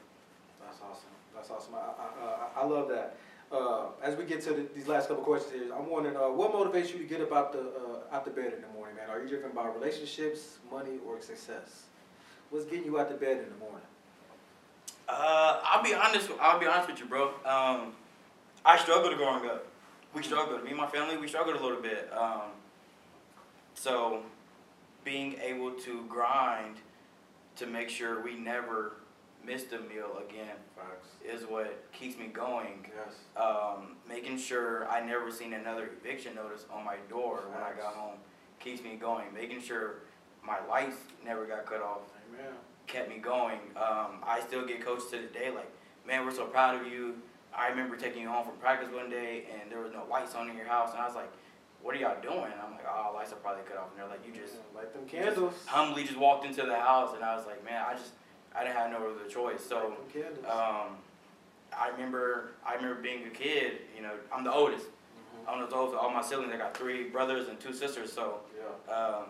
That's 0.63 0.77
awesome. 0.81 1.09
That's 1.35 1.49
awesome. 1.51 1.75
I, 1.75 1.77
I, 1.77 2.61
I, 2.61 2.63
I 2.63 2.65
love 2.65 2.87
that. 2.89 3.17
Uh, 3.51 3.85
as 4.03 4.15
we 4.17 4.25
get 4.25 4.41
to 4.41 4.49
the, 4.51 4.65
these 4.75 4.87
last 4.87 5.07
couple 5.07 5.23
questions 5.23 5.53
here, 5.53 5.73
I'm 5.73 5.89
wondering 5.89 6.17
uh, 6.17 6.29
what 6.29 6.51
motivates 6.51 6.91
you 6.91 6.97
to 6.99 7.05
get 7.05 7.21
up 7.21 7.31
out 7.31 7.53
the 7.53 7.59
uh, 7.61 8.15
out 8.15 8.25
the 8.25 8.31
bed 8.31 8.53
in 8.53 8.61
the 8.61 8.67
morning, 8.69 8.95
man? 8.97 9.09
Are 9.09 9.21
you 9.21 9.27
driven 9.27 9.51
by 9.51 9.67
relationships, 9.67 10.57
money, 10.69 10.99
or 11.07 11.21
success? 11.21 11.83
What's 12.49 12.65
getting 12.65 12.85
you 12.85 12.99
out 12.99 13.07
the 13.09 13.15
bed 13.15 13.37
in 13.37 13.49
the 13.49 13.57
morning? 13.59 13.81
uh, 15.07 15.61
I'll 15.63 15.83
be 15.83 15.93
honest. 15.93 16.29
I'll 16.41 16.59
be 16.59 16.65
honest 16.65 16.89
with 16.89 16.99
you, 16.99 17.05
bro. 17.05 17.27
Um, 17.45 17.93
I 18.65 18.77
struggled 18.77 19.15
growing 19.15 19.49
up. 19.49 19.65
We 20.13 20.23
struggled. 20.23 20.63
Me 20.63 20.69
and 20.71 20.77
my 20.77 20.87
family, 20.87 21.15
we 21.17 21.27
struggled 21.29 21.55
a 21.55 21.63
little 21.63 21.81
bit. 21.81 22.09
Um, 22.11 22.41
so, 23.75 24.23
being 25.07 25.35
able 25.41 25.71
to 25.71 26.03
grind 26.09 26.75
to 27.55 27.65
make 27.65 27.89
sure 27.89 28.21
we 28.21 28.35
never 28.35 28.97
missed 29.45 29.71
a 29.71 29.79
meal 29.79 30.21
again 30.27 30.57
Facts. 30.75 31.07
is 31.25 31.47
what 31.47 31.81
keeps 31.93 32.17
me 32.19 32.27
going. 32.27 32.85
Yes. 32.93 33.15
um, 33.41 33.95
making 34.07 34.37
sure 34.37 34.85
I 34.89 34.99
never 34.99 35.31
seen 35.31 35.53
another 35.53 35.91
eviction 36.01 36.35
notice 36.35 36.65
on 36.69 36.83
my 36.83 36.97
door 37.09 37.43
when 37.53 37.63
I 37.63 37.71
got 37.81 37.93
home 37.93 38.17
keeps 38.59 38.83
me 38.83 38.97
going. 38.97 39.33
Making 39.33 39.61
sure 39.61 39.99
my 40.45 40.57
lights 40.67 40.97
never 41.23 41.45
got 41.45 41.65
cut 41.65 41.81
off 41.81 42.01
Amen. 42.33 42.51
kept 42.87 43.07
me 43.07 43.19
going. 43.19 43.59
Um, 43.77 44.19
I 44.23 44.41
still 44.45 44.67
get 44.67 44.81
coached 44.85 45.09
to 45.11 45.19
the 45.21 45.27
day 45.27 45.51
like, 45.55 45.71
man, 46.05 46.25
we're 46.25 46.35
so 46.35 46.47
proud 46.47 46.81
of 46.81 46.85
you. 46.85 47.15
I 47.57 47.69
remember 47.69 47.95
taking 47.95 48.23
you 48.23 48.27
home 48.27 48.43
from 48.45 48.57
practice 48.57 48.89
one 48.93 49.09
day 49.09 49.45
and 49.53 49.71
there 49.71 49.79
was 49.79 49.93
no 49.93 50.03
lights 50.11 50.35
on 50.35 50.49
in 50.49 50.57
your 50.57 50.67
house 50.67 50.91
and 50.91 50.99
I 51.01 51.05
was 51.07 51.15
like, 51.15 51.31
what 51.87 51.95
are 51.95 51.99
y'all 51.99 52.21
doing? 52.21 52.51
I'm 52.61 52.73
like, 52.73 52.83
oh, 52.85 53.13
lights 53.15 53.31
are 53.31 53.37
probably 53.37 53.63
cut 53.63 53.77
off. 53.77 53.87
And 53.91 53.99
they're 54.01 54.09
like, 54.09 54.19
you 54.27 54.33
just 54.33 54.55
light 54.75 54.91
them 54.91 55.03
you 55.09 55.23
just 55.47 55.65
humbly 55.67 56.03
just 56.03 56.17
walked 56.17 56.45
into 56.45 56.63
the 56.63 56.75
house 56.75 57.15
and 57.15 57.23
I 57.23 57.33
was 57.33 57.45
like, 57.45 57.63
man, 57.63 57.81
I 57.89 57.93
just 57.93 58.11
I 58.53 58.65
didn't 58.65 58.75
have 58.75 58.91
no 58.91 58.97
other 59.09 59.29
choice. 59.29 59.63
So. 59.63 59.95
candles. 60.11 60.43
Um, 60.45 60.97
I 61.71 61.87
remember, 61.89 62.49
I 62.65 62.75
remember 62.75 63.01
being 63.01 63.25
a 63.25 63.29
kid. 63.29 63.77
You 63.95 64.01
know, 64.03 64.11
I'm 64.35 64.43
the 64.43 64.51
oldest. 64.51 64.85
Mhm. 64.87 65.47
I'm 65.53 65.59
the 65.69 65.73
oldest 65.73 65.97
of 65.97 66.03
all 66.03 66.09
my 66.11 66.21
siblings. 66.21 66.51
I 66.53 66.57
got 66.57 66.75
three 66.75 67.05
brothers 67.07 67.47
and 67.47 67.57
two 67.57 67.71
sisters. 67.71 68.11
So, 68.11 68.41
Yeah. 68.57 68.93
um, 68.93 69.23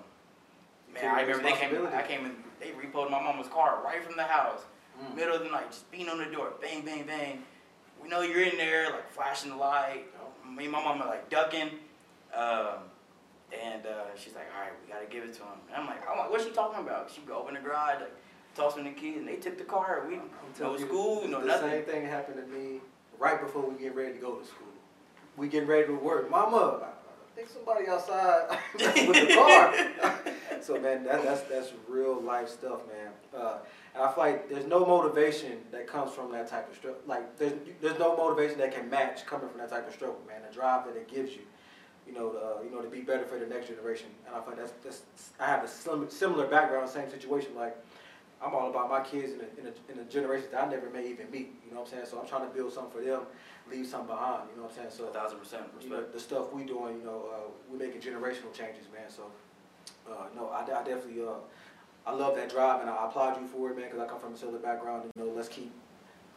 man, 0.92 1.14
I 1.14 1.22
remember 1.22 1.44
they 1.44 1.52
came. 1.56 1.88
I 1.94 2.02
came 2.02 2.26
and 2.26 2.44
they 2.60 2.72
repoed 2.72 3.12
my 3.12 3.22
mama's 3.22 3.50
car 3.50 3.82
right 3.86 4.04
from 4.04 4.16
the 4.16 4.24
house, 4.24 4.62
Mm. 5.00 5.16
middle 5.16 5.36
of 5.36 5.44
the 5.44 5.50
night, 5.50 5.70
just 5.70 5.92
beating 5.92 6.10
on 6.10 6.18
the 6.18 6.26
door, 6.26 6.54
bang, 6.60 6.82
bang, 6.84 7.04
bang. 7.06 7.44
We 8.02 8.10
know 8.10 8.22
you're 8.22 8.42
in 8.42 8.58
there, 8.58 8.90
like 8.90 9.12
flashing 9.12 9.52
the 9.52 9.58
light. 9.58 10.06
Me 10.44 10.64
and 10.64 10.72
my 10.72 10.84
mama 10.84 11.06
like 11.06 11.30
ducking. 11.30 11.70
Um, 12.38 12.86
and 13.52 13.86
uh, 13.86 14.16
she's 14.16 14.36
like, 14.36 14.46
all 14.56 14.62
right, 14.62 14.74
we 14.86 14.92
gotta 14.94 15.08
give 15.08 15.24
it 15.24 15.34
to 15.34 15.40
him. 15.42 15.58
And 15.70 15.82
I'm 15.82 15.88
like, 15.88 16.08
I'm 16.08 16.18
like, 16.18 16.30
what's 16.30 16.46
she 16.46 16.52
talking 16.52 16.80
about? 16.80 17.10
She 17.10 17.22
go 17.22 17.38
open 17.38 17.56
the 17.56 17.62
garage, 17.62 18.02
like, 18.02 18.16
toss 18.56 18.76
me 18.78 18.84
the 18.84 18.92
keys, 18.92 19.18
and 19.18 19.28
they 19.28 19.38
took 19.38 19.58
the 19.58 19.64
car. 19.64 20.06
We 20.08 20.18
no 20.18 20.24
telling 20.56 20.80
you, 20.80 20.86
school, 20.86 21.28
no 21.28 21.42
the 21.42 21.48
nothing. 21.48 21.72
same 21.72 21.84
thing 21.84 22.06
happened 22.06 22.38
to 22.38 22.48
me 22.54 22.82
right 23.18 23.42
before 23.42 23.68
we 23.68 23.82
get 23.82 23.96
ready 23.96 24.14
to 24.14 24.20
go 24.20 24.36
to 24.36 24.46
school. 24.46 24.68
We 25.36 25.48
getting 25.48 25.68
ready 25.68 25.88
to 25.88 25.94
work. 25.94 26.30
Mama, 26.30 26.88
I 26.88 27.36
think 27.36 27.50
somebody 27.50 27.88
outside 27.88 28.58
with 28.74 29.28
the 29.30 29.34
car. 29.36 30.22
so 30.62 30.80
man, 30.80 31.04
that, 31.06 31.24
that's 31.24 31.42
that's 31.42 31.72
real 31.88 32.20
life 32.22 32.50
stuff, 32.50 32.82
man. 32.88 33.12
Uh, 33.36 33.58
and 33.94 34.04
I 34.04 34.12
feel 34.12 34.24
like 34.24 34.50
there's 34.50 34.66
no 34.66 34.86
motivation 34.86 35.60
that 35.72 35.88
comes 35.88 36.12
from 36.12 36.32
that 36.32 36.48
type 36.48 36.70
of 36.70 36.76
struggle. 36.76 37.02
Like 37.08 37.38
there's 37.38 37.54
there's 37.82 38.00
no 38.00 38.18
motivation 38.18 38.58
that 38.60 38.76
can 38.76 38.90
match 38.90 39.26
coming 39.26 39.50
from 39.50 39.60
that 39.60 39.70
type 39.70 39.88
of 39.88 39.94
struggle, 39.94 40.20
man. 40.28 40.42
The 40.48 40.54
drive 40.54 40.86
that 40.88 40.96
it 40.96 41.08
gives 41.08 41.34
you, 41.34 41.42
you 42.08 42.14
know, 42.14 42.30
to, 42.32 42.38
uh, 42.38 42.62
you 42.64 42.72
know, 42.72 42.82
to 42.82 42.90
be 42.90 43.02
better 43.02 43.26
for 43.26 43.38
the 43.38 43.46
next 43.46 43.68
generation. 43.68 44.08
And 44.26 44.36
I 44.36 44.40
feel 44.40 44.50
like 44.50 44.58
that's 44.58 44.74
that's 44.84 45.02
I 45.40 45.46
have 45.48 45.64
a 45.64 45.68
sim- 45.68 46.10
similar 46.10 46.48
background, 46.48 46.90
same 46.90 47.10
situation. 47.10 47.56
Like 47.56 47.76
I'm 48.42 48.54
all 48.54 48.70
about 48.70 48.90
my 48.90 49.02
kids 49.02 49.34
in 49.34 49.42
a, 49.42 49.60
in 49.60 49.74
a, 49.74 49.92
in 49.92 50.00
a 50.00 50.10
generation 50.10 50.48
that 50.52 50.64
I 50.64 50.70
never 50.70 50.90
may 50.90 51.08
even 51.10 51.30
meet. 51.32 51.54
You 51.66 51.72
know 51.74 51.82
what 51.82 51.88
I'm 51.88 51.94
saying? 51.94 52.06
So 52.10 52.20
I'm 52.20 52.28
trying 52.28 52.48
to 52.48 52.54
build 52.54 52.72
something 52.72 52.92
for 52.92 53.04
them, 53.04 53.22
leave 53.70 53.88
something 53.88 54.08
behind. 54.08 54.44
You 54.52 54.58
know 54.58 54.64
what 54.68 54.72
I'm 54.78 54.78
saying? 54.78 54.92
So 54.92 55.06
A 55.06 55.14
thousand 55.14 55.40
percent 55.40 55.64
you 55.82 55.90
know, 55.90 56.04
the 56.04 56.20
stuff 56.20 56.54
we 56.54 56.64
doing, 56.64 57.00
you 57.00 57.04
know, 57.04 57.26
uh, 57.34 57.50
we 57.72 57.78
making 57.78 58.02
generational 58.02 58.54
changes, 58.54 58.86
man. 58.94 59.10
So, 59.10 59.24
uh, 60.10 60.26
no, 60.36 60.50
I, 60.50 60.62
I 60.62 60.84
definitely, 60.84 61.24
uh, 61.24 61.42
I 62.06 62.14
love 62.14 62.36
that 62.36 62.50
drive, 62.50 62.82
and 62.82 62.90
I 62.90 63.06
applaud 63.06 63.42
you 63.42 63.48
for 63.48 63.70
it, 63.72 63.76
man, 63.78 63.90
because 63.90 64.00
I 64.00 64.06
come 64.08 64.20
from 64.20 64.34
a 64.34 64.38
similar 64.38 64.60
background. 64.60 65.10
You 65.16 65.26
know, 65.26 65.32
let's 65.32 65.50
keep, 65.50 65.72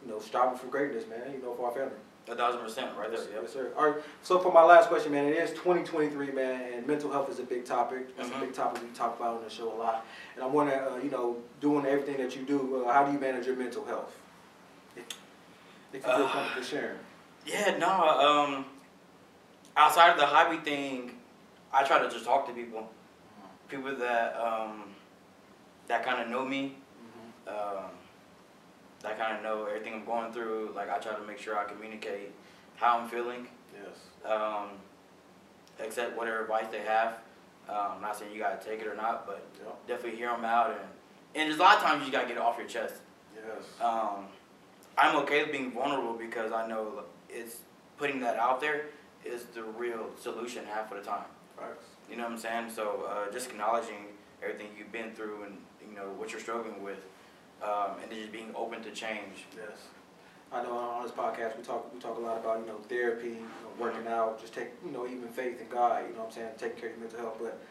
you 0.03 0.11
know, 0.11 0.19
striving 0.19 0.57
for 0.57 0.67
greatness, 0.67 1.05
man. 1.07 1.31
You 1.31 1.41
know, 1.41 1.53
for 1.53 1.67
our 1.67 1.71
family. 1.73 1.95
A 2.29 2.35
thousand 2.35 2.61
percent 2.61 2.91
right 2.97 3.09
there. 3.09 3.19
Yep. 3.19 3.39
yes, 3.41 3.51
sir. 3.53 3.71
All 3.75 3.89
right. 3.91 4.01
So 4.21 4.37
for 4.39 4.51
my 4.53 4.63
last 4.63 4.89
question, 4.89 5.11
man, 5.11 5.25
it 5.25 5.35
is 5.37 5.49
2023, 5.51 6.31
man, 6.31 6.73
and 6.73 6.85
mental 6.87 7.11
health 7.11 7.29
is 7.29 7.39
a 7.39 7.43
big 7.43 7.65
topic. 7.65 8.09
It's 8.17 8.29
Mhm. 8.29 8.37
a 8.37 8.39
big 8.45 8.53
topic 8.53 8.83
we 8.83 8.89
talk 8.89 9.19
about 9.19 9.37
on 9.37 9.43
the 9.43 9.49
show 9.49 9.71
a 9.71 9.75
lot. 9.75 10.05
And 10.35 10.43
I 10.43 10.47
want 10.47 10.69
to, 10.69 10.93
uh, 10.93 10.97
you 10.97 11.09
know, 11.09 11.37
doing 11.59 11.85
everything 11.85 12.17
that 12.17 12.35
you 12.35 12.43
do, 12.43 12.85
uh, 12.85 12.93
how 12.93 13.03
do 13.05 13.11
you 13.11 13.19
manage 13.19 13.47
your 13.47 13.55
mental 13.55 13.83
health? 13.85 14.15
If, 14.95 15.03
if 15.93 15.95
you 15.95 15.99
feel 16.01 16.11
Uh, 16.25 16.29
comfortable 16.29 16.63
sharing. 16.63 16.99
Yeah, 17.45 17.77
no. 17.79 17.89
Um, 17.89 18.65
outside 19.75 20.11
of 20.11 20.17
the 20.19 20.25
hobby 20.27 20.57
thing, 20.57 21.19
I 21.73 21.83
try 21.83 21.99
to 21.99 22.07
just 22.09 22.23
talk 22.23 22.45
to 22.47 22.53
people, 22.53 22.87
people 23.67 23.95
that 23.95 24.37
um, 24.39 24.93
that 25.87 26.05
kind 26.05 26.21
of 26.21 26.27
know 26.29 26.45
me, 26.45 26.77
Mm-hmm. 27.47 27.49
um, 27.85 27.91
that 29.03 29.17
kind 29.17 29.35
of 29.37 29.43
know 29.43 29.65
everything 29.65 29.93
I'm 29.93 30.05
going 30.05 30.31
through. 30.31 30.73
Like 30.75 30.89
I 30.89 30.97
try 30.99 31.15
to 31.15 31.23
make 31.25 31.37
sure 31.39 31.57
I 31.57 31.63
communicate 31.65 32.31
how 32.75 32.99
I'm 32.99 33.07
feeling, 33.09 33.47
Yes. 33.73 34.31
um, 34.31 34.69
accept 35.79 36.17
whatever 36.17 36.41
advice 36.41 36.65
they 36.71 36.81
have. 36.81 37.17
Um, 37.69 38.01
not 38.01 38.15
saying 38.17 38.31
you 38.33 38.39
gotta 38.39 38.63
take 38.63 38.79
it 38.81 38.87
or 38.87 38.95
not, 38.95 39.25
but 39.25 39.43
Yeah. 39.63 39.71
definitely 39.87 40.17
hear 40.17 40.29
them 40.29 40.45
out 40.45 40.71
and 40.71 40.79
and 41.33 41.47
there's 41.49 41.59
a 41.59 41.63
lot 41.63 41.77
of 41.77 41.83
times 41.83 42.05
you 42.05 42.11
gotta 42.11 42.27
get 42.27 42.35
it 42.35 42.41
off 42.43 42.57
your 42.57 42.67
chest. 42.67 42.95
Yes. 43.35 43.63
um, 43.81 44.27
I'm 44.97 45.15
okay 45.23 45.41
with 45.43 45.51
being 45.53 45.71
vulnerable 45.71 46.13
because 46.13 46.51
I 46.51 46.67
know 46.67 47.03
it's 47.29 47.59
putting 47.97 48.19
that 48.19 48.35
out 48.37 48.59
there 48.59 48.87
is 49.23 49.45
the 49.45 49.63
real 49.63 50.09
solution 50.19 50.65
half 50.65 50.91
of 50.91 50.97
the 50.97 51.09
time. 51.09 51.23
Facts. 51.57 51.85
You 52.09 52.17
know 52.17 52.23
what 52.23 52.33
I'm 52.33 52.37
saying? 52.37 52.69
So 52.71 53.05
uh, 53.09 53.31
just 53.31 53.49
acknowledging 53.49 54.07
everything 54.43 54.67
you've 54.77 54.91
been 54.91 55.11
through 55.13 55.43
and, 55.43 55.57
you 55.87 55.95
know 55.95 56.09
what 56.17 56.31
you're 56.31 56.41
struggling 56.41 56.83
with, 56.83 56.99
um, 57.63 57.97
and 58.01 58.11
then 58.11 58.19
just 58.19 58.31
being 58.31 58.51
open 58.55 58.81
to 58.83 58.91
change. 58.91 59.45
Yes. 59.55 59.77
I 60.53 60.63
know 60.63 60.77
on 60.77 61.03
this 61.03 61.13
podcast 61.13 61.57
we 61.57 61.63
talk 61.63 61.93
we 61.93 61.99
talk 61.99 62.17
a 62.17 62.19
lot 62.19 62.37
about 62.37 62.59
you 62.59 62.65
know 62.65 62.77
therapy, 62.89 63.27
you 63.27 63.33
know, 63.35 63.71
working 63.79 64.05
out, 64.07 64.39
just 64.41 64.53
take 64.53 64.69
you 64.85 64.91
know 64.91 65.07
even 65.07 65.29
faith 65.29 65.61
in 65.61 65.67
God. 65.69 66.03
You 66.07 66.13
know 66.13 66.19
what 66.19 66.27
I'm 66.27 66.31
saying, 66.33 66.49
taking 66.57 66.77
care 66.77 66.89
of 66.89 66.97
your 66.97 67.07
mental 67.07 67.19
health. 67.21 67.37
But 67.39 67.61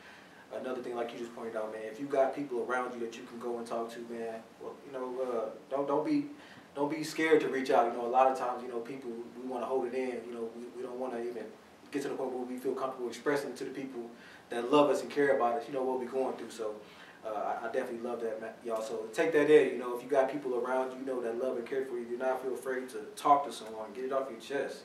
another 0.61 0.81
thing, 0.83 0.97
like 0.97 1.13
you 1.13 1.19
just 1.19 1.35
pointed 1.37 1.57
out, 1.57 1.73
man, 1.73 1.83
if 1.85 2.01
you 2.01 2.07
got 2.07 2.35
people 2.35 2.65
around 2.67 2.95
you 2.95 3.01
that 3.01 3.17
you 3.17 3.25
can 3.25 3.39
go 3.39 3.59
and 3.59 3.67
talk 3.67 3.93
to, 3.93 3.99
man, 4.09 4.41
well, 4.63 4.73
you 4.87 4.93
know, 4.93 5.15
uh, 5.21 5.51
don't 5.71 5.87
don't 5.87 6.07
be 6.07 6.27
don't 6.75 6.91
be 6.91 7.05
scared 7.05 7.43
to 7.43 7.49
reach 7.49 7.71
out. 7.71 7.93
You 7.93 7.99
know, 7.99 8.07
a 8.07 8.09
lot 8.09 8.33
of 8.33 8.39
times, 8.39 8.63
you 8.63 8.69
know, 8.71 8.79
people 8.79 9.11
we 9.37 9.47
want 9.47 9.63
to 9.63 9.67
hold 9.67 9.87
it 9.87 9.95
in. 9.95 10.23
You 10.27 10.33
know, 10.33 10.49
we, 10.57 10.65
we 10.75 10.83
don't 10.83 10.99
want 10.99 11.13
to 11.13 11.21
even 11.21 11.45
get 11.91 12.01
to 12.03 12.09
the 12.09 12.15
point 12.15 12.33
where 12.33 12.45
we 12.45 12.57
feel 12.57 12.73
comfortable 12.73 13.09
expressing 13.09 13.53
to 13.57 13.65
the 13.65 13.71
people 13.71 14.09
that 14.49 14.73
love 14.73 14.89
us 14.89 15.03
and 15.03 15.11
care 15.11 15.37
about 15.37 15.59
us. 15.59 15.65
You 15.69 15.75
know 15.75 15.83
what 15.83 15.99
we're 15.99 16.07
going 16.07 16.35
through. 16.39 16.51
So. 16.51 16.77
Uh, 17.25 17.29
I, 17.29 17.69
I 17.69 17.73
definitely 17.73 18.09
love 18.09 18.23
that, 18.23 18.59
y'all. 18.65 18.83
So 18.83 19.07
take 19.13 19.33
that 19.33 19.51
in. 19.51 19.73
You 19.73 19.79
know, 19.79 19.97
if 19.97 20.03
you 20.03 20.09
got 20.09 20.33
people 20.33 20.57
around 20.57 20.93
you, 20.99 21.05
know 21.05 21.21
that 21.21 21.43
love 21.43 21.59
and 21.59 21.67
care 21.67 21.85
for 21.85 21.99
you, 21.99 22.07
do 22.07 22.17
not 22.17 22.43
feel 22.43 22.55
afraid 22.55 22.89
to 22.91 23.03
talk 23.15 23.45
to 23.47 23.53
someone, 23.53 23.93
get 23.95 24.05
it 24.05 24.13
off 24.13 24.31
your 24.31 24.41
chest, 24.41 24.85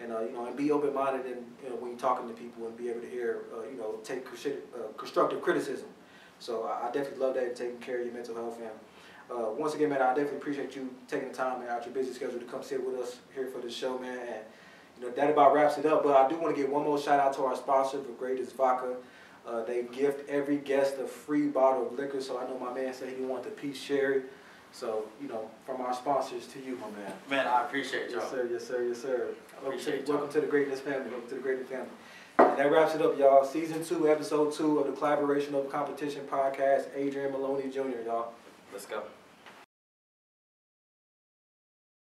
and 0.00 0.12
uh, 0.12 0.20
you 0.20 0.32
know, 0.32 0.46
and 0.46 0.56
be 0.56 0.70
open-minded 0.70 1.26
and 1.26 1.44
you 1.62 1.68
know 1.68 1.76
when 1.76 1.90
you're 1.90 2.00
talking 2.00 2.26
to 2.26 2.34
people 2.34 2.66
and 2.66 2.76
be 2.76 2.88
able 2.88 3.00
to 3.00 3.08
hear, 3.08 3.44
uh, 3.54 3.68
you 3.68 3.76
know, 3.76 3.96
take 4.02 4.26
uh, 4.26 4.78
constructive 4.96 5.42
criticism. 5.42 5.88
So 6.38 6.64
I, 6.64 6.88
I 6.88 6.90
definitely 6.90 7.18
love 7.18 7.34
that 7.34 7.44
and 7.44 7.56
taking 7.56 7.78
care 7.78 7.98
of 7.98 8.06
your 8.06 8.14
mental 8.14 8.34
health. 8.34 8.58
And 8.60 8.70
uh, 9.30 9.50
once 9.50 9.74
again, 9.74 9.90
man, 9.90 10.00
I 10.00 10.08
definitely 10.08 10.38
appreciate 10.38 10.74
you 10.74 10.88
taking 11.06 11.28
the 11.28 11.34
time 11.34 11.60
out 11.68 11.84
your 11.84 11.94
busy 11.94 12.14
schedule 12.14 12.38
to 12.38 12.46
come 12.46 12.62
sit 12.62 12.84
with 12.84 12.96
us 12.96 13.18
here 13.34 13.48
for 13.48 13.60
the 13.60 13.70
show, 13.70 13.98
man. 13.98 14.18
And 14.18 14.40
you 14.98 15.06
know 15.06 15.10
that 15.12 15.30
about 15.30 15.52
wraps 15.52 15.76
it 15.76 15.84
up. 15.84 16.02
But 16.02 16.16
I 16.16 16.28
do 16.30 16.36
want 16.38 16.56
to 16.56 16.62
give 16.62 16.70
one 16.70 16.84
more 16.84 16.98
shout 16.98 17.20
out 17.20 17.34
to 17.34 17.44
our 17.44 17.56
sponsor, 17.56 17.98
the 17.98 18.12
Greatness 18.18 18.52
Vodka. 18.52 18.96
Uh, 19.48 19.64
they 19.64 19.82
gift 19.84 20.28
every 20.28 20.58
guest 20.58 20.96
a 20.98 21.06
free 21.06 21.46
bottle 21.46 21.86
of 21.86 21.98
liquor. 21.98 22.20
So 22.20 22.38
I 22.38 22.44
know 22.44 22.58
my 22.58 22.72
man 22.72 22.92
said 22.92 23.14
he 23.16 23.24
wanted 23.24 23.46
the 23.46 23.50
peach 23.50 23.76
sherry. 23.76 24.22
So, 24.72 25.04
you 25.22 25.28
know, 25.28 25.50
from 25.64 25.80
our 25.80 25.94
sponsors 25.94 26.46
to 26.48 26.60
you, 26.60 26.76
my 26.76 26.90
man. 27.00 27.12
Man, 27.30 27.46
I 27.46 27.64
appreciate 27.64 28.10
y'all. 28.10 28.20
Yes, 28.20 28.30
sir. 28.30 28.48
Yes, 28.52 28.66
sir. 28.66 28.84
Yes, 28.84 29.00
sir. 29.00 29.28
Appreciate 29.62 30.06
welcome, 30.06 30.14
welcome 30.14 30.32
to 30.32 30.40
the 30.42 30.46
greatness 30.46 30.80
family. 30.80 31.10
Welcome 31.10 31.28
to 31.30 31.34
the 31.36 31.40
greatness 31.40 31.68
family. 31.68 31.88
And 32.38 32.58
that 32.58 32.70
wraps 32.70 32.94
it 32.94 33.00
up, 33.00 33.18
y'all. 33.18 33.44
Season 33.44 33.82
two, 33.82 34.10
episode 34.10 34.52
two 34.52 34.78
of 34.78 34.86
the 34.86 34.92
Collaboration 34.92 35.54
of 35.54 35.70
Competition 35.72 36.26
podcast. 36.30 36.88
Adrian 36.94 37.32
Maloney 37.32 37.70
Jr., 37.70 38.02
y'all. 38.04 38.32
Let's 38.72 38.84
go. 38.86 39.02